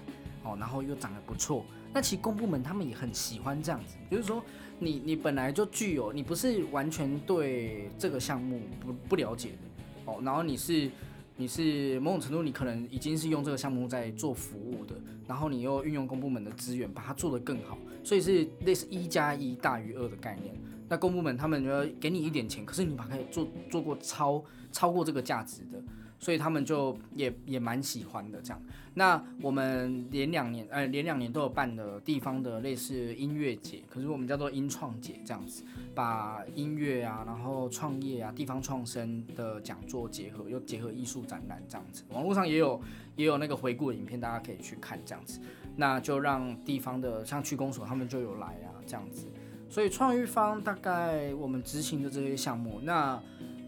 [0.44, 1.64] 哦，然后又长得不错。
[1.92, 4.44] 那其实公部门他们也很喜欢这样子，就是说
[4.80, 10.90] 你你本来就具有，你不是完全对这个项目不不了解的哦，然后你是。
[11.36, 14.94] 你是某种程度，你可能已经是用这个项目在做服务的，
[15.26, 20.54] 然后你又运用公部门的资源把它做得更好，所以是类似一加一大于二的概念。
[20.86, 25.82] 那公部门他们要给你一点钱，可是你把它做做过超超过这个价值的。
[26.20, 28.62] 所以他们就也也蛮喜欢的这样。
[28.94, 35.62] 那我们连两年，呃，连两年都有办的地方的类似音乐节，可是我们叫做音创节这样子，
[35.94, 42.02] 把音乐啊，然后创业啊，地方创生的讲座结合，又结合艺术展览这样子。
[42.10, 42.80] 网络上也有
[43.16, 45.40] 也有那个回顾的影片，大家可以去看这样子。
[45.76, 49.26] 那就让地方的像区公所他们就有来啊这样子。
[49.68, 53.22] 所以创育方大概我们执行的这些项目，那。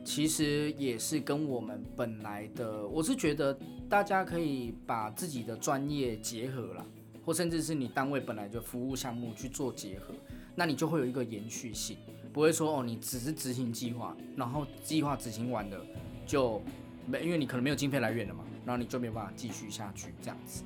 [0.04, 3.56] 其实也是跟我们本来的，我是觉得
[3.88, 6.86] 大家可以把自己的专业结合了，
[7.24, 10.12] 或甚至是你单位本来就服务项目去做结合，
[10.54, 11.96] 那你就会有一个延续性，
[12.32, 15.80] 不会说哦，你只是执行计划，然后计划执行完了
[16.26, 16.60] 就
[17.06, 20.64] 没，因为你可能没有经费来源了嘛，然后你就没有办法继续下去这样子，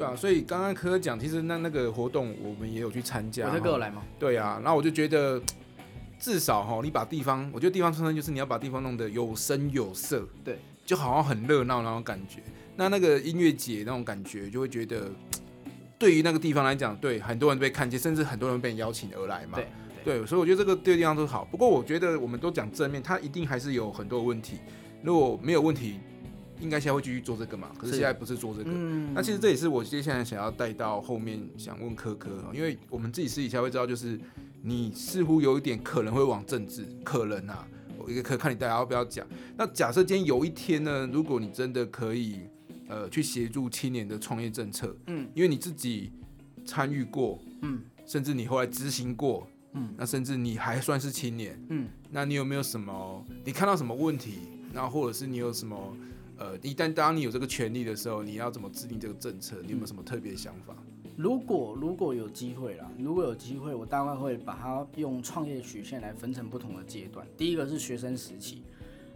[0.00, 3.52] 对啊，所以刚刚科讲，其实那那个活动我们也有去参加。
[3.52, 4.02] 我哥来吗？
[4.18, 5.38] 对啊，然后我就觉得，
[6.18, 12.40] 至少哈，你把地方，我觉得地方创生就是你要把地方弄得有声有色，对，就好像很热闹那种感觉。
[12.76, 15.10] 那那个音乐节那种感觉，就会觉得，
[15.98, 19.58] 对于那个地方来讲，对很多人被看见，甚至很多人被邀请而来嘛。
[19.58, 21.44] 对，对，所以我觉得这个对地方都好。
[21.50, 24.60] 不过我觉得我们都讲正面，它一定还是有很多问题。
[25.02, 26.00] 如果没有问题。
[26.60, 27.70] 应该现在会继续做这个嘛？
[27.78, 28.70] 可是现在不是做这个。
[29.14, 34.20] 那其实这也是我接下来想要带到后面想问科科，因为我们自己私底下会知道，就是
[34.62, 37.66] 你似乎有一点可能会往政治，可能啊，
[37.98, 39.26] 我一个可看你大家要不要讲。
[39.56, 42.40] 那假设今天有一天呢，如果你真的可以
[42.88, 46.12] 呃去协助青年的创业政策，嗯，因为你自己
[46.66, 54.40] 参与过，嗯，甚至你后来执行过，嗯，那甚至你还算是青年，嗯，那你有没有什么你看到什么问题？
[54.72, 55.96] 然后或者是你有什么？
[56.40, 59.58] 呃，一旦当你有这个权利的时候，你要怎么制定这个政策？
[59.62, 60.74] 你有没有什么特别想法？
[61.14, 67.26] 如果如果有机会啦，如果有机会，我大概会把它用创业曲线来分成不同的阶段。
[67.36, 68.62] 第一个是学生时期，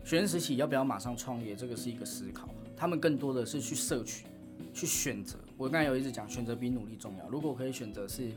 [0.05, 2.47] 学生时期要不要马上创业，这个是一个思考。
[2.77, 4.27] 他们更多的是去摄取、
[4.75, 5.39] 去选择。
[5.57, 7.27] 我刚才有一直讲，选择比努力重要。
[7.31, 8.29] 如果可以选择是。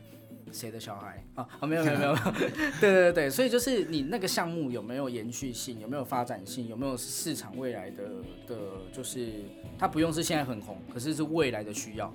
[0.50, 1.46] 谁的小孩啊？
[1.60, 2.16] 啊，没有没有没有，
[2.80, 8.04] 对对对所以就是你那个项目有没有延续性，有没有发展性，有没有市场未来的
[8.46, 8.56] 的，
[8.92, 9.44] 就是
[9.78, 12.12] 它不用是现在很红，可是是未来的需要。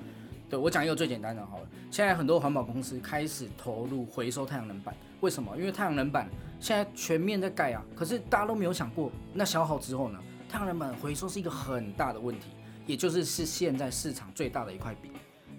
[0.50, 5.58] 对我讲一个最简单的好了，现在很多环保公司开始投入回收太阳能板，为什么？
[5.58, 10.20] 因为太阳能板现在全面在盖啊，可是大家都没有想过，那消耗之后呢？
[10.48, 12.50] 太阳能板回收是一个很大的问题，
[12.86, 15.12] 也就是是现在市场最大的一块饼。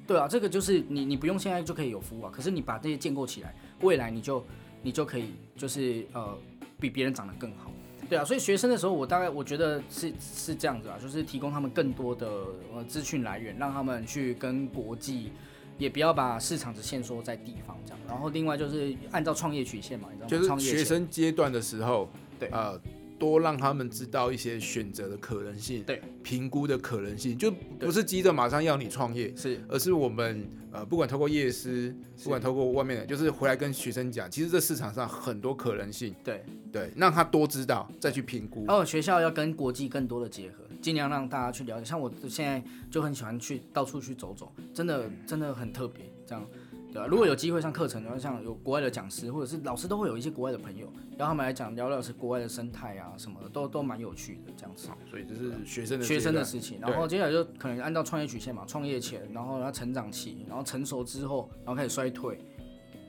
[0.06, 2.30] 对啊，这个就是你，你不用现在就可以有服务啊。
[2.32, 4.46] 可是你把这些建构起来，未来你就
[4.80, 6.38] 你就可以就是呃
[6.78, 7.72] 比别人长得更好。
[8.08, 12.26] 对啊，所以学生的时候，我大概我觉得是是这样子啊，就是提供他们更多的
[12.74, 15.32] 呃资讯来源，让他们去跟国际，
[15.78, 17.98] 也不要把市场只限缩在地方这样。
[18.08, 20.56] 然后另外就是按照创业曲线嘛，你知道吗？
[20.56, 22.80] 就是学生阶段的时候，对呃。
[23.24, 38.64] 多让他们知道一些选择的可能性，对，评估的可能性，就不是急着马上要你创业，是，而是我们呃，不管透过夜师，不管透过外面的，就是回来跟学生讲，其实这市场上很多可能性，对，对，让他多知道，再去评估。
[38.66, 41.84] 然后学校要跟国际更多的结合，尽量让大家去了解。
[41.84, 46.46] 像我现在就很喜欢去到处去走走，真的真的很特别，这样。
[46.94, 50.86] 对啊，如果有机会上课程，然后像有国外的讲师或者是老师，都会有一些国外的朋友，
[51.18, 54.88] 然后他们来讲聊聊是国外的生态啊什么的，都都蛮有趣的这样子。
[55.10, 62.38] 所以这是学生的学生的事情，然后接下来就可能按照创业曲线嘛，创业前，然后他成长期，然后成熟之后，然后开始衰退。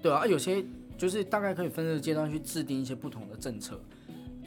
[0.02, 0.66] 对啊，有些
[0.98, 3.80] 就是大概可以分这个阶段去制定一些不同的政策。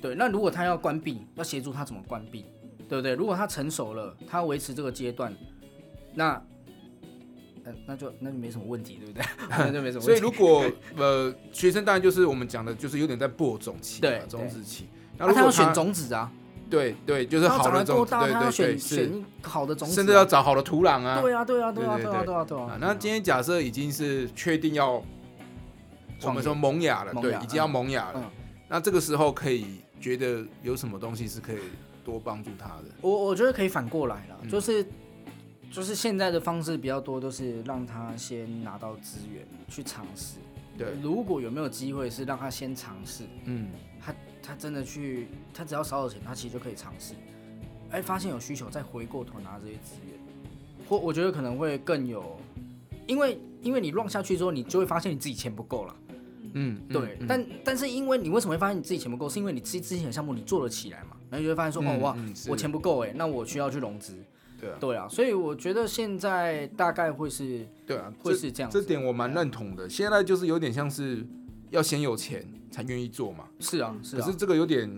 [0.02, 2.46] 对，那如果他要关闭，要协助他怎么关闭，
[2.88, 3.14] 对不对？
[3.14, 5.32] 如果他成熟了，他维持这个阶段，
[6.12, 6.44] 那。
[7.68, 9.24] 那那就那就没什么问题，对不对？
[9.50, 10.06] 那就没什么问题。
[10.06, 10.64] 所以如果
[10.96, 14.86] 呃学生当然就是我们讲的，就是有点在播种期嘛，对种子期。
[15.16, 16.30] 那啊如果他要选种子啊，
[16.70, 21.20] 对对，就是好的种子，对对对，选选，好的种子啊，甚至要找好的土壤啊。
[21.20, 22.78] 对啊，对啊，对啊，对啊，对啊，对啊啊。
[22.80, 25.02] 那今天假设已经是确定要
[26.22, 28.30] 我们说萌芽了，对，已经要萌芽了嗯。
[28.68, 31.58] 那这个时候可以觉得有什么东西是可以
[32.04, 32.84] 多帮助他的？
[33.00, 34.86] 我我觉得可以反过来了，嗯就是
[35.70, 40.38] 就是现在的方式比较多，都是让他先拿到资源去尝试。
[40.76, 43.68] 对，如果有没有机会是让他先尝试，嗯，
[44.00, 47.14] 他他真的去，他只要少有钱，他其实就可以尝试。
[47.90, 50.18] 哎，发现有需求，再回过头拿这些资源，
[50.88, 52.38] 或我觉得可能会更有，
[53.06, 55.96] 因为因为你乱下去之后，你就会发现你自己钱不够了。
[56.54, 62.16] 嗯，嗯对，嗯但但是因为你为什么会发现你自己钱不够，是因为你自己之前的项目你做了起来嘛，然后你就会发现说，嗯哦哇，
[62.48, 64.16] 我钱不够哎，那我需要去融资。
[64.60, 68.80] 对啊，对啊，所以我觉得现在大概会是对啊，会是这样子。
[68.80, 69.88] 这点我蛮认同的。
[69.88, 71.24] 现在就是有点像是
[71.70, 74.90] 要先有钱才愿意做嘛，是啊，是啊，可是这个有点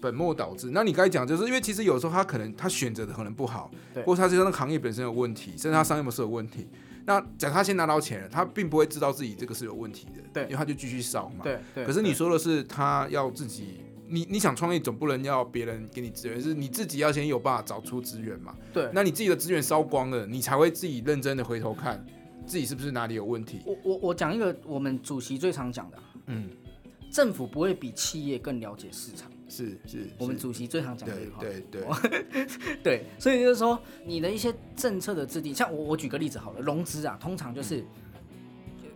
[0.00, 0.70] 本末倒置。
[0.72, 6.68] 那你刚才讲，就是因为其实有时候他可能他选择的可能不好，对或者他这个行业本身有问题，甚至他商业模式有问题。
[7.08, 11.44] 那假如他先拿到钱了，他并不会知道自己这个是有问题的，对因为他就继续烧嘛。
[11.44, 11.84] 对对。
[11.86, 18.54] 可是你说的是他要自己，你你想创业总不能要别人给你资源，是你自己要先有办法找出资源嘛。
[18.72, 22.04] 对，那你自己的资源烧光了，你才会自己认真的回头看
[22.46, 23.60] 自己是不是哪里有问题。
[23.64, 26.50] 我我我讲一个我们主席最常讲的啊，嗯，
[27.10, 29.30] 政府不会比企业更了解市场。
[29.48, 31.40] 是是，我们主席最常讲这对句话。
[31.40, 37.84] 对对，对，所以就是说，你的一些政策的制定，像我我举个例子好了，融资啊，通常就是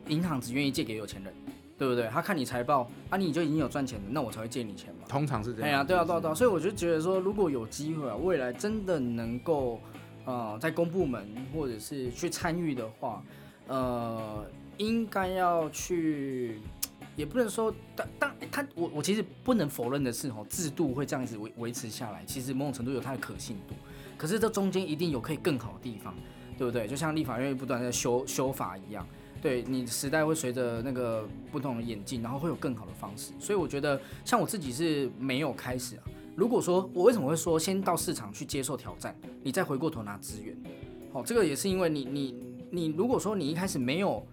[0.08, 1.32] 银行只愿意借给有钱人，
[1.80, 2.06] 对不对？
[2.08, 5.06] 他看你财报啊，你就已经有赚钱了，那我才会借你钱嘛。
[5.08, 5.66] 通常是这样。
[5.66, 9.80] 哎呀，对啊，对啊，对啊，所以我就觉得说，如果有机会啊，未来真的能够
[10.26, 13.24] 呃在公部门或者是去参与的话，
[13.66, 14.44] 呃，
[14.76, 16.60] 应该要去，
[17.16, 23.74] 也不能说当当他我我其实不能否认的是哦，制度会这样子维维持下来，其实某种程度有它的可信度，
[24.18, 26.14] 可是这中间一定有可以更好的地方，
[26.58, 26.86] 对不对？
[26.86, 29.06] 就像立法院不断在修修法一样。
[29.40, 36.02] 对你时代会随着那个不同的演进，然后会有更好的方式，所以我觉得像我自己是没有开始啊。
[36.36, 40.56] 如果说我为什么会说先到市场去接受挑战，你再回过头拿资源，
[41.12, 42.36] 哦，这个也是因为你你
[42.70, 44.26] 你如果说你一开始没有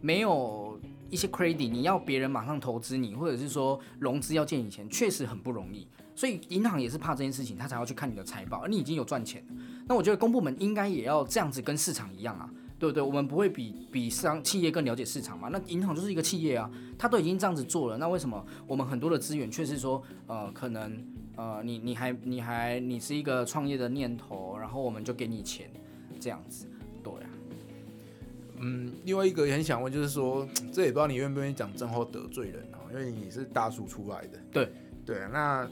[0.00, 0.78] 没有
[1.10, 5.86] 一些 credit，你要别人马上投资你，或者是说融资要借你钱，确实很不容易。
[6.16, 9.44] 所以银行也是怕这件事情，他才要去看你的财报，而你已经有赚钱。
[9.86, 12.48] 那我觉得公部门应该也要这样子跟市场一样啊。
[12.78, 13.02] 对不对？
[13.02, 15.48] 我们不会比比商企业更了解市场嘛？
[15.48, 21.06] 那银行就是一个企业啊，它都已经这样子做了，那为什么我们很多的资源却是说，呃，可能
[21.36, 25.70] 呃，你你还你还你是一个创业的念头，然后我们就给你钱，
[26.20, 26.66] 这样子，
[27.02, 27.30] 对啊，
[28.58, 34.38] 嗯，另外一个也很想问，就是说，这也不知道你愿不愿意讲正后得罪人哦，因为你是大叔出来的。
[34.52, 34.72] 对
[35.06, 35.70] 对啊，那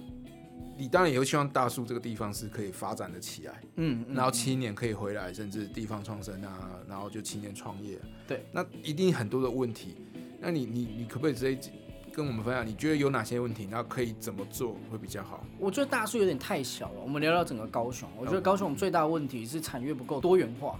[0.83, 7.97] 你当然也会希望大树这个地方是可以发展的起来，嗯，嗯然后七年可以回来，甚至地方创生啊，然后就七年创业。
[8.27, 9.95] 对，那一定很多的问题。
[10.41, 11.71] 那你你你可不可以直接
[12.13, 15.47] 跟我们分享，你觉得有哪些问题，然后可以怎么做会比较好？
[15.57, 17.01] 我觉得大树有点太小了。
[17.01, 20.77] 我们聊聊整个高雄，我觉得高雄最大的问题是产业不够多元化。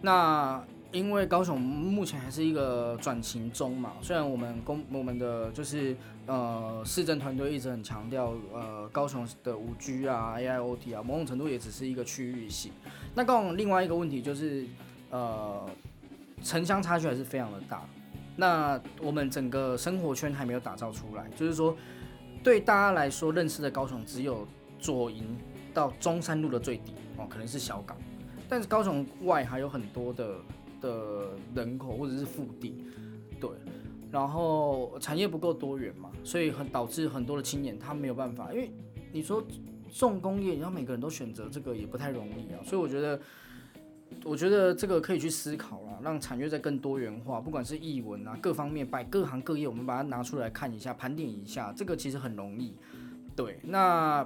[0.00, 5.94] 那因为高雄目前还是一个转型中嘛，虽然我们公我们的就是
[6.26, 12.72] 呃市政团队一直很强调呃高雄的五 G 啊 AIoT 啊，某种程度也只是一个区域性。
[13.14, 14.66] 那高雄另外一个问题就是
[15.10, 15.68] 呃
[16.42, 17.82] 城乡差距还是非常的大。
[18.34, 21.76] 那我们整个生活圈还没有打造出来，就是说
[22.42, 25.36] 对大家来说认识的高雄只有左营
[25.74, 27.96] 到中山路的最底哦，可能是小港，
[28.48, 30.36] 但是高雄外还有很多的
[30.80, 32.86] 的人口或者是腹地，
[33.38, 33.50] 对，
[34.12, 38.70] 然后产业不够多元嘛，所以很导致很多的青年他没有办法，因为
[39.10, 39.42] 你说
[39.92, 43.18] 重工业，然后每个人都选择这个也不太容易啊，所以我觉得。
[44.24, 52.74] 我觉得这个可以去思考了，让产业再更多元化，不管是译文啊，各方面，把各行各业我们把它拿出来看一下，盘点一下，这个其实很容易。
[53.34, 54.22] 对，那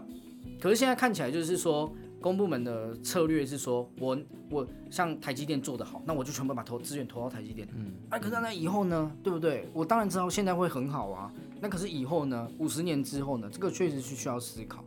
[0.61, 1.91] 可是现在看起来就是说，
[2.27, 4.19] 公部门的策略是说我
[4.51, 7.69] 我像台积电做得好，那我就全部把投资源投到台积电。
[7.73, 9.69] 嗯，啊，可是那以后呢，对不对？
[9.73, 12.51] 我当然知道现在会很好啊，那可是以后呢？
[12.59, 13.49] 五十年之后呢？
[13.49, 14.85] 这个确实是需要思考。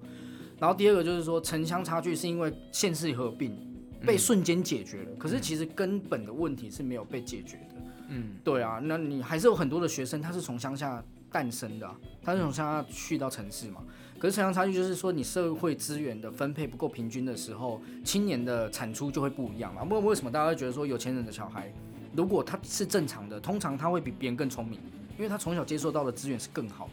[0.59, 3.57] 然后第二个就是说，城乡差距是因为县市合并
[4.05, 7.75] 被瞬间解决了，可是其实根本的问题是没有被解决的。
[8.09, 13.81] 嗯，对啊，那你还是有很多的学生，他是从乡下诞生的啊、他是从乡下去到城市嘛。
[14.20, 19.82] 可是城乡差距就是说，你社会资源的分配不够平均的时候，青年的产出就会不一样嘛。
[19.84, 21.72] 为为什么大家会觉得说有钱人的小孩
[22.13, 24.78] 如果他是正常的，通常他会比别人更聪明，
[25.17, 26.91] 因为他从小接受到的资源是更好的。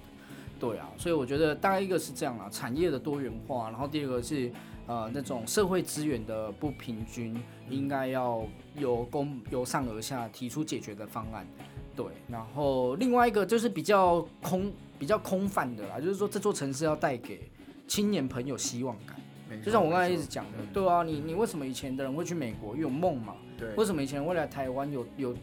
[0.60, 4.50] 对啊，所以我觉得大概一个是这样啊，产业的多元化，然后第二个是
[4.86, 8.42] 呃那种社会资源的不平均，应该要
[8.76, 11.46] 由公由上而下提出解决的方案。
[11.94, 17.50] 对，然后另外一个就是比较空比较空泛的啦，就是说这座城市要带给
[17.86, 19.16] 青年朋友希望感。
[19.64, 22.70] 就像我刚才一直讲的嗯，对啊，你你为什么以前的人会去美国？
[22.70, 23.34] 因为有梦嘛。
[23.56, 25.34] 对，为什么以前会来台湾有有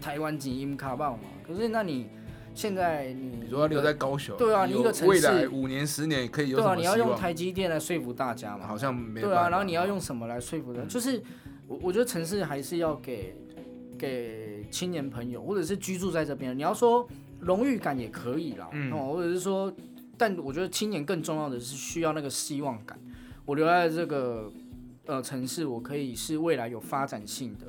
[0.00, 1.24] 台湾精英卡棒嘛？
[1.46, 2.06] 可是那你
[2.54, 8.66] 现在你你说要留在高雄，对啊你一个城市未来五年十年可以有对啊，你要用台积电来说服大家嘛？
[8.66, 10.84] 好像没对啊，然后你要用什么来说服人？
[10.84, 11.20] 嗯就是
[11.66, 13.34] 我我觉得城市还是要给
[13.98, 17.08] 给青年朋友，或者是居住在这边，你要说
[17.40, 19.72] 荣誉感也可以啦，嗯哦，或者是说，
[20.16, 22.98] 但我觉得青年更重要的是需要那个希望感。
[23.44, 24.50] 我留在这个
[25.06, 27.66] 呃城市，我可以是未来有发展性的。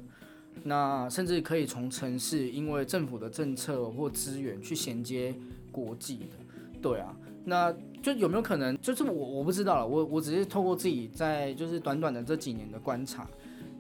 [0.64, 5.34] 那甚至可以从城市，因为政府的政策或资源去衔接
[5.72, 7.16] 国际的，对啊，
[7.46, 13.28] 那就有没有可能，就是我我不知道了，我我只是透过自己在就是短短的这几年的观察，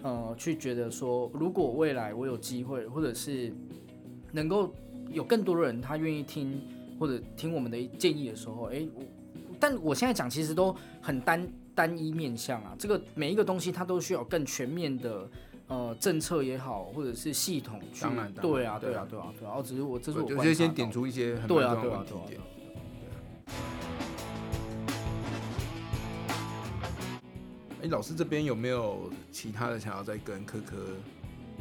[0.03, 3.51] 呃，去觉得说，如果未来我有机会，或者是
[4.31, 4.71] 能够
[5.11, 6.61] 有更多的人他愿意听
[6.99, 9.03] 或者听我们的建议的时候，哎，我
[9.59, 15.29] 但我现在讲其实都很单单一面向啊，这个每一个东西它都需要更全面的。
[15.69, 22.41] 呃，政策也好，或者是系统去，当然对啊，对啊对啊，对啊，哦，只是我这是我就观察到是先点出一些很对啊，蛮重对啊，对啊要的问题，点。
[27.81, 30.77] 哎，老师这边有没有其他的想要再跟科科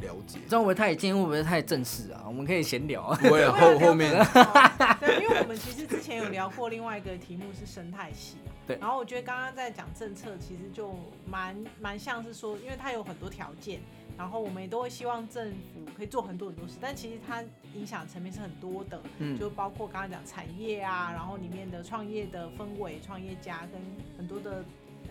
[0.01, 0.39] 了解？
[0.47, 2.23] 这样会不会太今天会不会太正式啊？
[2.27, 3.17] 我们可以闲聊啊。
[3.21, 4.11] 不会 啊，后后面
[4.99, 10.93] 对，因为我们其实之前有聊过另外一个题目是生态系，对然后我觉得刚刚在讲政策，其实就
[11.25, 13.79] 蛮蛮像是说，因为它有很多条件，
[14.17, 17.43] 然后我们也都会希望政府可以做很多很多事，但其实它
[17.73, 23.81] 影响层面是很多的，嗯就包括刚刚讲产业啊，然后里面的创业的氛围、创业家跟
[24.17, 24.63] 很多的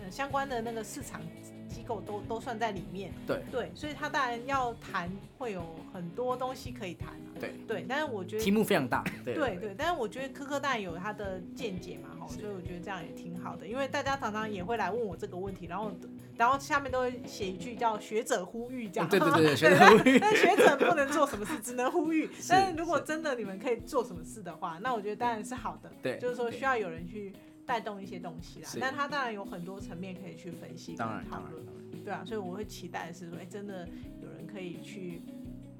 [0.07, 1.21] 呃相关的那个市场
[1.67, 3.13] 机构都都算在里面。
[3.27, 7.35] 对对，所以他当然要谈会有很多东西可以谈啊。
[7.39, 15.91] 对对，但是我觉得题目非常大，对对对，但是我觉得科科当然有他的见解嘛，哈，所以我觉得这样也挺好的，因为大家常常也会来问我这个问题，然后
[16.37, 22.29] 然后下面都会写一句叫学者呼吁这样，嗯对对对 对学者但呼吁但学者不能做什么事，只能呼吁。
[22.49, 27.33] 但是如果真的你们可以做什么事的话，那我觉得当然是好的，对就是说需要有人去
[27.67, 28.69] 带动一些东西啦。
[28.69, 28.79] 是。
[28.79, 31.63] 但他当然有很多层面可以去分析跟当然讨论。
[32.03, 33.85] 对啊，所以我会期待的是说，哎、真的
[34.23, 35.21] 有人可以去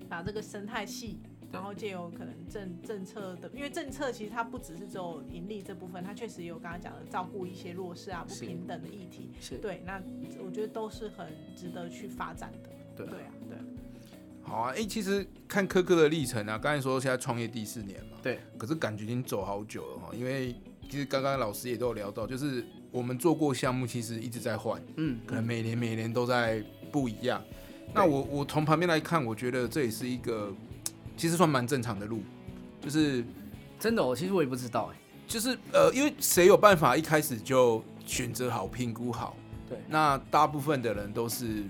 [0.09, 1.19] 把这个生态系，
[1.53, 9.31] 然后借由可能政政策的，因为政策其实它不只是只有盈利这部分，它确实也有刚刚讲的照顾一些弱势啊、不平等的议题。
[9.39, 10.03] 是，对，那
[10.45, 12.69] 我觉得都是很值得去发展的。
[12.97, 13.09] 对啊。
[13.09, 13.63] 对啊，对啊。
[14.41, 20.53] 好啊，哎、其实看科科的历程啊，刚才说现在创业第四年嘛，对，可是感觉已经走好久了哈，因为
[20.89, 27.43] 其实刚刚老师也都有聊到，就是我们做过项目，其实一直在换，嗯，可能每年每年都在不一样。
[27.93, 30.53] 那我我从旁边来看，我觉得这也是一个
[31.15, 32.21] 其实算蛮正常的路，
[32.81, 33.23] 就是
[33.79, 39.35] 真的哦，其实我也不知道哎，就是呃，因为谁有办法一开始就选择好、评估好？
[39.69, 41.63] 对那大部分的人都是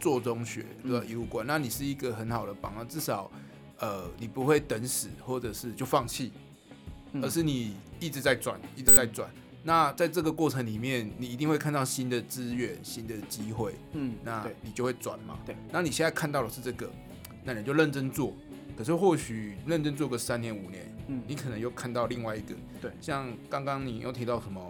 [0.00, 1.04] 做中学，对吧？
[1.06, 3.30] 嗯一路过，那你是一个很好的榜样，至少
[3.78, 6.40] 呃，你不会等死，或者是就放弃，嗯
[7.20, 9.28] 而是你一直在转，一直在转。
[9.64, 15.38] 那在这个过程里面，你一定会看到新的资源、新的机会，嗯，那你就会转嘛。
[15.46, 15.56] 对。
[15.70, 16.90] 那你现在看到的是这个，
[17.44, 18.32] 那你就认真做。
[18.76, 22.54] 可是或许认真做个三年五年，嗯你可能又看到另外一个。
[22.80, 24.60] 对像刚刚你又提到什么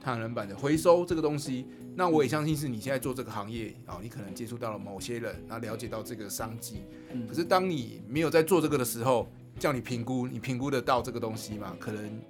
[0.00, 1.64] 太阳能板的回收这个东西，
[1.94, 6.82] 那我也相信是你现在做这个行业啊、你可能接触到了某些人，然后了解到这个商机。
[7.12, 9.26] 嗯可是当你没有在做这个的时候，
[9.58, 11.76] 叫你评估，你评估得到这个东西吗？
[11.78, 12.20] 可能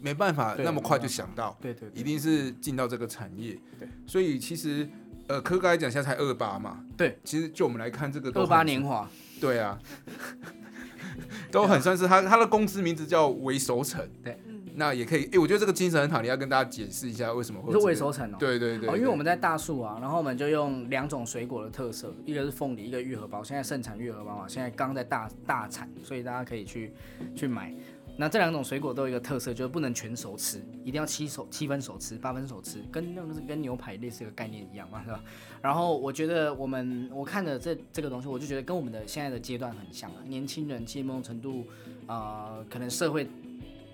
[0.00, 1.56] 没办法那么快就想到。
[1.60, 3.58] 对对对一定是进到这个产业。
[3.78, 4.88] 对，所以其实
[5.26, 6.84] 呃，科刚才讲现在才二八嘛。
[6.96, 9.08] 对，其实就我们来看这个都二八年华，
[9.40, 9.78] 对啊，
[11.50, 14.08] 都很算是他他的公司名字叫维首城。
[14.24, 14.38] 嗯，
[14.78, 23.42] 那也可以，哎、我觉得这个精神很好，你要跟大家解释一下为什么会你说有这个尾收成哦，对对对哦，因为我们在大树啊，然后我们就用两种水果的特色，一个是凤梨，一个玉荷包。
[23.42, 26.92] 现在盛产玉荷包嘛，现在刚在大大产，所以大家可以去
[27.34, 27.74] 去买。
[28.20, 35.22] 那这两种水果都有一个特色，就是不能全熟吃，一定要七熟七分熟吃，八分熟吃，跟那个跟牛排类似的概念一样嘛，是吧？
[35.62, 41.64] 然后我觉得我们我看的这这个东西，我就觉得跟我们的现在的阶段很像啊，年轻人其实某种程度，
[42.08, 43.28] 呃，可能社会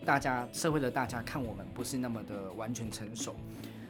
[0.05, 3.34] 大家社会的大家看我们不是那么的完全成熟。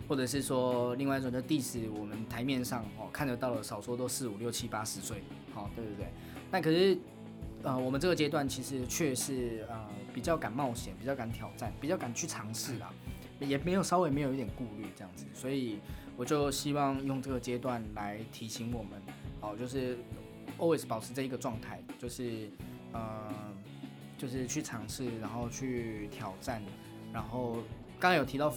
[0.06, 5.22] 或者是说另外一种就 diss 我们台面上哦看得到的，少说都四五六七八十岁，
[5.54, 6.06] 好、对对对。
[6.50, 6.98] 但可是
[7.62, 12.92] 呃，我们这个阶段其实却是呃比较敢冒险，比较敢挑战，比较敢去尝试啦，
[13.40, 15.78] 也没有稍微没有一点顾虑这样子，所以
[16.18, 19.00] 我就希望用这个阶段来提醒我们，
[19.40, 19.96] 哦，就是
[20.58, 22.50] always 保持这一个状态，就是
[22.92, 23.32] 呃，
[24.24, 26.62] 就是去尝试，然后去挑战，
[27.12, 27.56] 然后
[28.00, 28.50] 刚刚有提到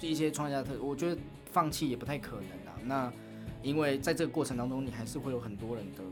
[0.00, 1.20] 一些创业家特，我觉得
[1.52, 2.80] 放弃也不太可能啊。
[2.86, 3.12] 那
[3.62, 6.02] 因为在这个过程当中，你还是会有很多人的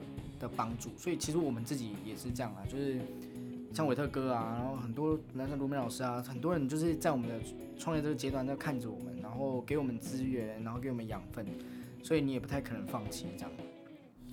[0.41, 3.01] 的帮助，所以其实我们自己也是这样啊，就是
[3.73, 7.41] 像伟特哥啊，然后很多男生卢梅老师啊，很多人就是在我们的
[7.79, 11.47] 创业这个阶段在看着我们，然后给我们资源，然后给我们养分，
[12.03, 13.51] 所以你也不太可能放弃这样。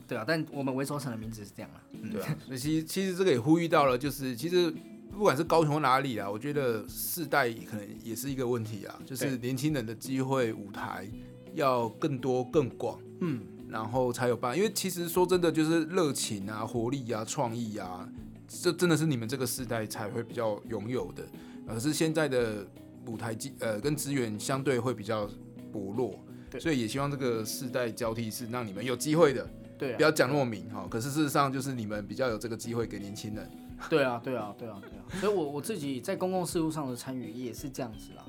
[0.07, 4.71] 对啊，但我们维所城的名字是这样啊，嗯对啊，所以其实其实这个也呼吁到了，就是其实
[5.11, 11.07] 不管是高雄哪里啊，我觉得世代可能也是一个问题啊，就是年轻人的机会舞台
[11.53, 14.57] 要更多更广，嗯，然后才有办。
[14.57, 18.09] 因为其实说真的，就是热情啊、活力啊、创意啊，
[18.47, 21.23] 这真的是你们这个世代才会比较拥有的。
[21.67, 22.67] 可是现在的
[23.05, 25.29] 舞台机呃跟资源相对会比较
[25.71, 29.47] 薄弱，对所以也希望这个世代交替是让你们有机会的。
[29.77, 33.49] 对啊，不要讲那么明哈，可是事实上就是你们比较有这个机会给年轻人。
[33.89, 38.23] 对啊，对啊，对啊，对啊，所以我我自己在公共事务上的参与也是这样子啦。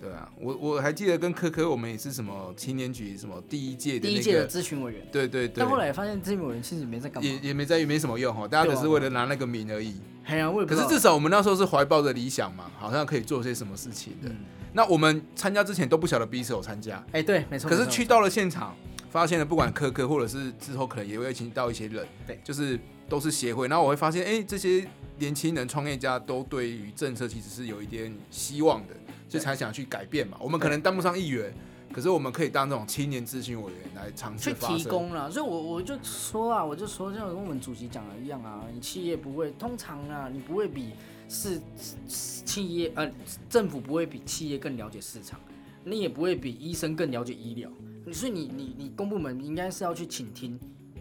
[0.00, 10.00] 对啊，我我还记得跟科科我们也是什么青年局什么第一届的、那个、第一届的咨询委员，对对对，但后来也发现咨询委员其实没在干嘛也，也没在于没什么用哈，大家只是为了拿那个名而已。
[10.24, 14.28] 哎呀，我也不知道可是至少我们那时候是怀抱着理想嘛，好像可以做些什么事情的。
[14.28, 14.36] 嗯，
[14.72, 17.44] 那我们参加之前都不晓得彼此有参加，哎，对。
[17.48, 18.74] 没错可是去到了现场，
[19.12, 22.40] 发现了不管科科或者是之后可能也会请到一些人，对。
[22.42, 24.88] 就是都是协会，然后我会发现，哎、这些
[25.18, 28.94] 年轻人创业家都对于政策其实是有一点希望的，
[29.28, 30.38] 所以才想去改变嘛。
[30.40, 31.52] 我们可能当不上议员，
[31.92, 34.56] 可是我们可以当这种青年咨询委员来尝试去。
[34.58, 40.92] 提供了，所以我我就说啊，我就说，就跟我们主席讲的一样啊，你企业不会，通常啊，你不会比
[41.28, 41.60] 市
[42.08, 43.12] 企业呃
[43.50, 45.38] 政府不会比企业更了解市场，
[45.84, 47.70] 你也不会比医生更了解医疗，
[48.10, 50.58] 所以你你你公部门应该是要去倾听，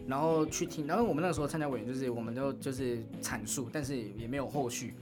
[0.08, 4.94] 然后去听，然后我们那个时候参加委员就是我们都就是阐述，但是也没有后续，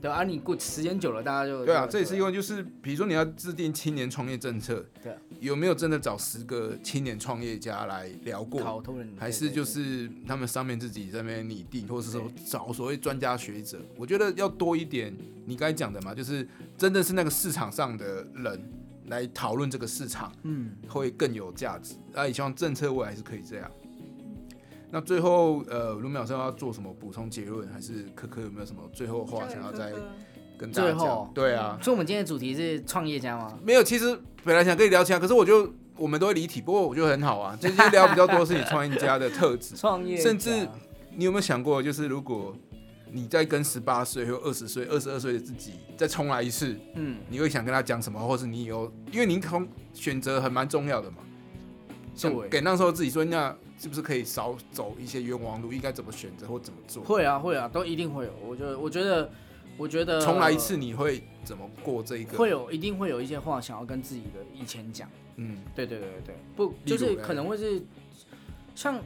[0.00, 8.82] 对啊，你过时间久了，大家就对啊，这也是因为就是，比如说你要制定青年创业政策，对啊有没有真的找十个青年创业家来聊过？
[9.18, 15.14] 还是就是他们上面自己在那边拟定，或者是说找所谓专家学者，我觉得要多一点。
[15.48, 16.46] 你刚才讲的嘛，就是
[16.76, 18.60] 真的是那个市场上的人
[19.08, 21.94] 来讨论这个市场，嗯，会更有价值。
[22.12, 23.70] 那也希望政策未来是可以这样。
[24.90, 29.92] 那最后，呃，卢淼生要做什么补充结论，还是科科有没有什么最后话想要再
[30.56, 31.34] 跟大家最后讲？
[31.34, 33.58] 对啊，所以我们今天的主题是创业家吗？
[33.64, 39.76] 没有，其实本来想跟你聊其他，可是我就我们都会离题，不过我觉得很好啊，今天聊比较多是你创业家的特质。
[39.76, 40.68] 创业，甚至
[41.16, 42.56] 你有没有想过，就是如果
[43.10, 51.18] 你再跟十八岁或二十岁、二十二岁的自己再重来一次，嗯，你会想跟他讲什么，或是你以后，因为你从选择很蛮重要的嘛，
[52.14, 57.02] 像给那时候自己说，那是不是可以少走一些冤枉路，应该怎么选择或怎么做？
[57.04, 58.32] 会啊会啊，都一定会有。
[58.44, 59.30] 我觉得我觉得
[59.76, 62.36] 我觉得重来一次，你会怎么过这一个？
[62.36, 65.08] 会有一定会有一些话想要跟自己的以前讲。
[65.36, 67.82] 嗯，对对对对对，不就是可能会是
[68.74, 68.98] 像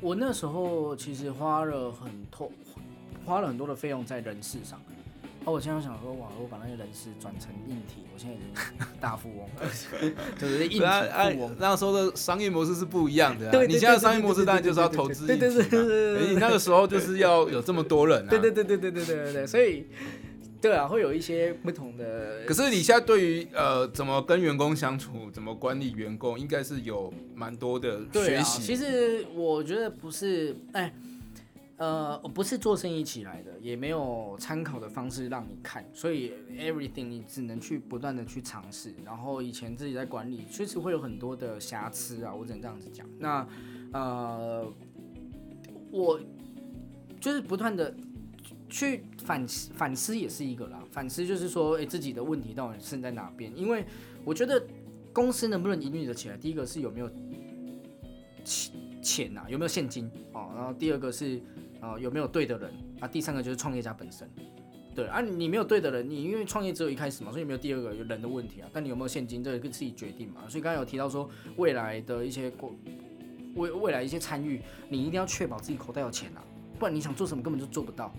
[0.00, 2.50] 我那时候其实花了很多
[3.26, 4.80] 花了很多的费用在人事上。
[5.44, 9.70] 哦，我现在想说，哇，我把那些人事转成硬体，我现在已经大富翁了，
[10.36, 11.56] 就是硬体啊富翁。
[11.60, 13.52] 那时候的商业模式是不一样的、啊。
[13.52, 18.28] 对你现在的商业模式当然就是要投资对对对对对对对对你那个时候就是要有这么多人啊。
[18.28, 19.86] 对对对对对对对对对，所以
[20.60, 22.44] 对啊，会有一些不同的。
[22.44, 28.62] 可是你现在对于呃怎么跟员工相处，怎么管理员工，应该是有蛮多的对啊，学习。
[28.62, 30.92] 其实我觉得不是，哎，
[31.78, 38.94] 呃，我不是做生意起来的，也没有参考的方式让你看，所以 everything 你只能去不断的去尝试。
[39.04, 43.06] 然后以前自己在管理，确实会有很多的瑕疵啊，我只能这样子讲。
[43.18, 43.46] 那
[43.92, 44.72] 呃，
[45.90, 46.18] 我
[47.20, 47.94] 就是不断的
[48.70, 53.54] 去反思反思也是一个啦，反思就是说，哎、自己的问题到底是在哪边？
[53.54, 53.84] 因为
[54.24, 54.66] 我觉得
[55.12, 57.10] 公司能不能盈利的起来，第一个是有没有
[58.44, 58.72] 钱
[59.02, 61.40] 钱呐、有没有现金哦，然后第二个是
[61.86, 64.28] 呃有没有对的人啊，第三个就是创业家本身。
[64.94, 68.68] 对啊，你没有对的人，你因为创业只有一开始嘛，所以没有第二个有人的问题啊。
[68.72, 70.40] 但你有没有现金，这个自己决定嘛。
[70.48, 72.74] 所以刚才有提到说未来的一些过
[73.54, 76.42] 未未来一些参与，你一定要确保自己口袋有钱啊，
[76.78, 78.10] 不然你想做什么根本就做不到。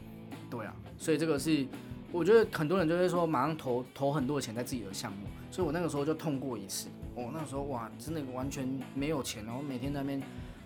[0.51, 1.65] 对啊，所以这个是
[2.11, 6.89] 我觉得很多人就会说马上投投很多的钱在自己的项目，所以我那个时候就痛过一次。
[7.15, 10.22] 哦，那时候哇，真的完全没有钱，然后每天在那边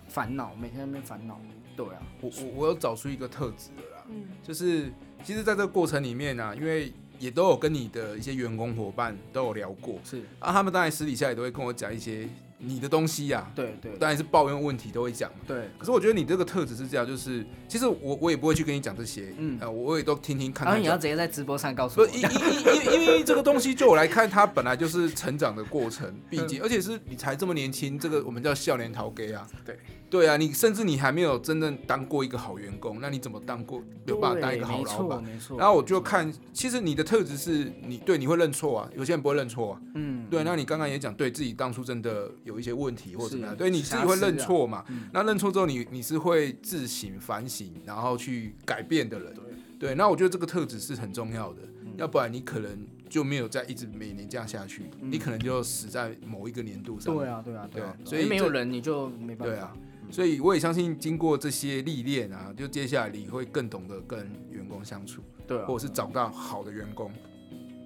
[0.09, 1.39] 烦恼，每天在那边烦恼。
[1.85, 4.27] 对啊，我我我有找出一个特质的啦，嗯。
[4.43, 4.91] 就是
[5.23, 12.27] 其实在这个过程里面呢、啊，因为也都有跟你的一些员工伙伴都有聊过是，啊，他们当然私底下也都会跟我讲一些
[12.57, 13.95] 你的东西呀、对对。
[13.97, 15.39] 当然是抱怨问题都会讲嘛。
[15.47, 20.81] 对，可是我觉得你这个特质是这样，就是其实我我也不会去跟你讲这些，嗯我也都听听看然后。
[20.81, 29.47] 你要直接在直播上告诉我因因因因因为这个东西，就我来看，它本来就是成长的过程，毕嗯竟，而且是你才这么年轻，这个我们叫笑脸陶给啊。
[29.63, 35.23] 对对啊，你甚至你还没有真正当过一个好员工，那你怎么当过没有办法当一个好老板？
[35.23, 35.57] 没错。
[35.57, 39.81] 然后我就看，其实你的特质是你对你会认错啊，有些人不会认错啊。
[39.95, 44.83] 嗯，对，那你刚刚也讲，对自己当初真的有一些问题或者怎么样，是对你自己会认错嘛？
[44.89, 49.33] 嗯那认错之后你，你是会自省反省，然后去改变的人。
[49.33, 49.43] 对
[49.79, 57.15] 对，那我觉得这个特质是很重要的，嗯要不然你可能就没有再一直每年这样下去，嗯你可能就死在某一个年度上。
[57.15, 59.45] 对啊对啊对啊，对所以没有人你就没办法。
[59.45, 59.75] 对啊，
[60.11, 67.11] 所以我也相信，经过这些历练啊，就接下来你会更懂得跟员工相处，对啊，或者是找到好的员工。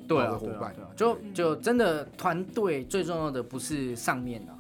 [0.08, 4.55] 对啊，好的伙伴就就真的团队最重要的不是上面啊，嗯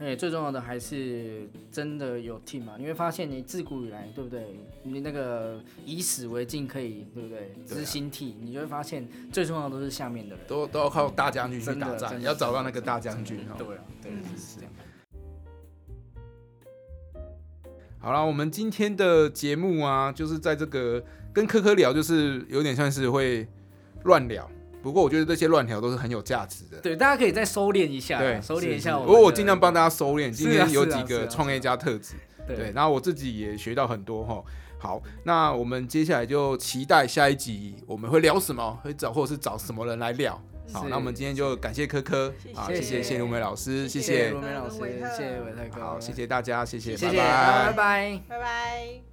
[0.00, 2.74] 哎，最重要的还是真的有 team 嘛。
[2.78, 4.56] 你会发现，你自古以来，对不对？
[4.84, 7.52] 你那个以史为镜，可以对不对？
[7.66, 10.46] 知心替，你就会发现最重要的都是下面的人。
[10.46, 13.56] 都都要靠大将军去打仗，你要找到那个大将军哦。
[13.58, 14.72] 对啊，对嗯是这样。
[17.98, 23.48] 好了，我们今天的节目啊，就是在这个跟科科聊，就是有点像是会
[24.04, 24.48] 乱聊。
[24.88, 26.78] 不过我觉得这些乱聊都是很有价值的。
[26.80, 30.30] 对，大家可以再收敛一下，对，收敛一下不过我尽量帮大家收敛。
[30.30, 32.14] 今天有几个创业家特质，
[32.46, 34.42] 对对，然后我自己也学到很多哈。
[34.78, 40.40] 好，那我们接下来就期待下一集我们会聊什么，会找或者是找什么人来聊。
[40.72, 48.20] 好，那我们今天就感谢科科，谢好，谢谢谢谢卢梅老师，谢谢谢谢罗，梅老师，谢谢伟泰哥，好，谢谢大家，谢谢，谢谢，拜拜拜拜。
[48.26, 49.07] 拜拜。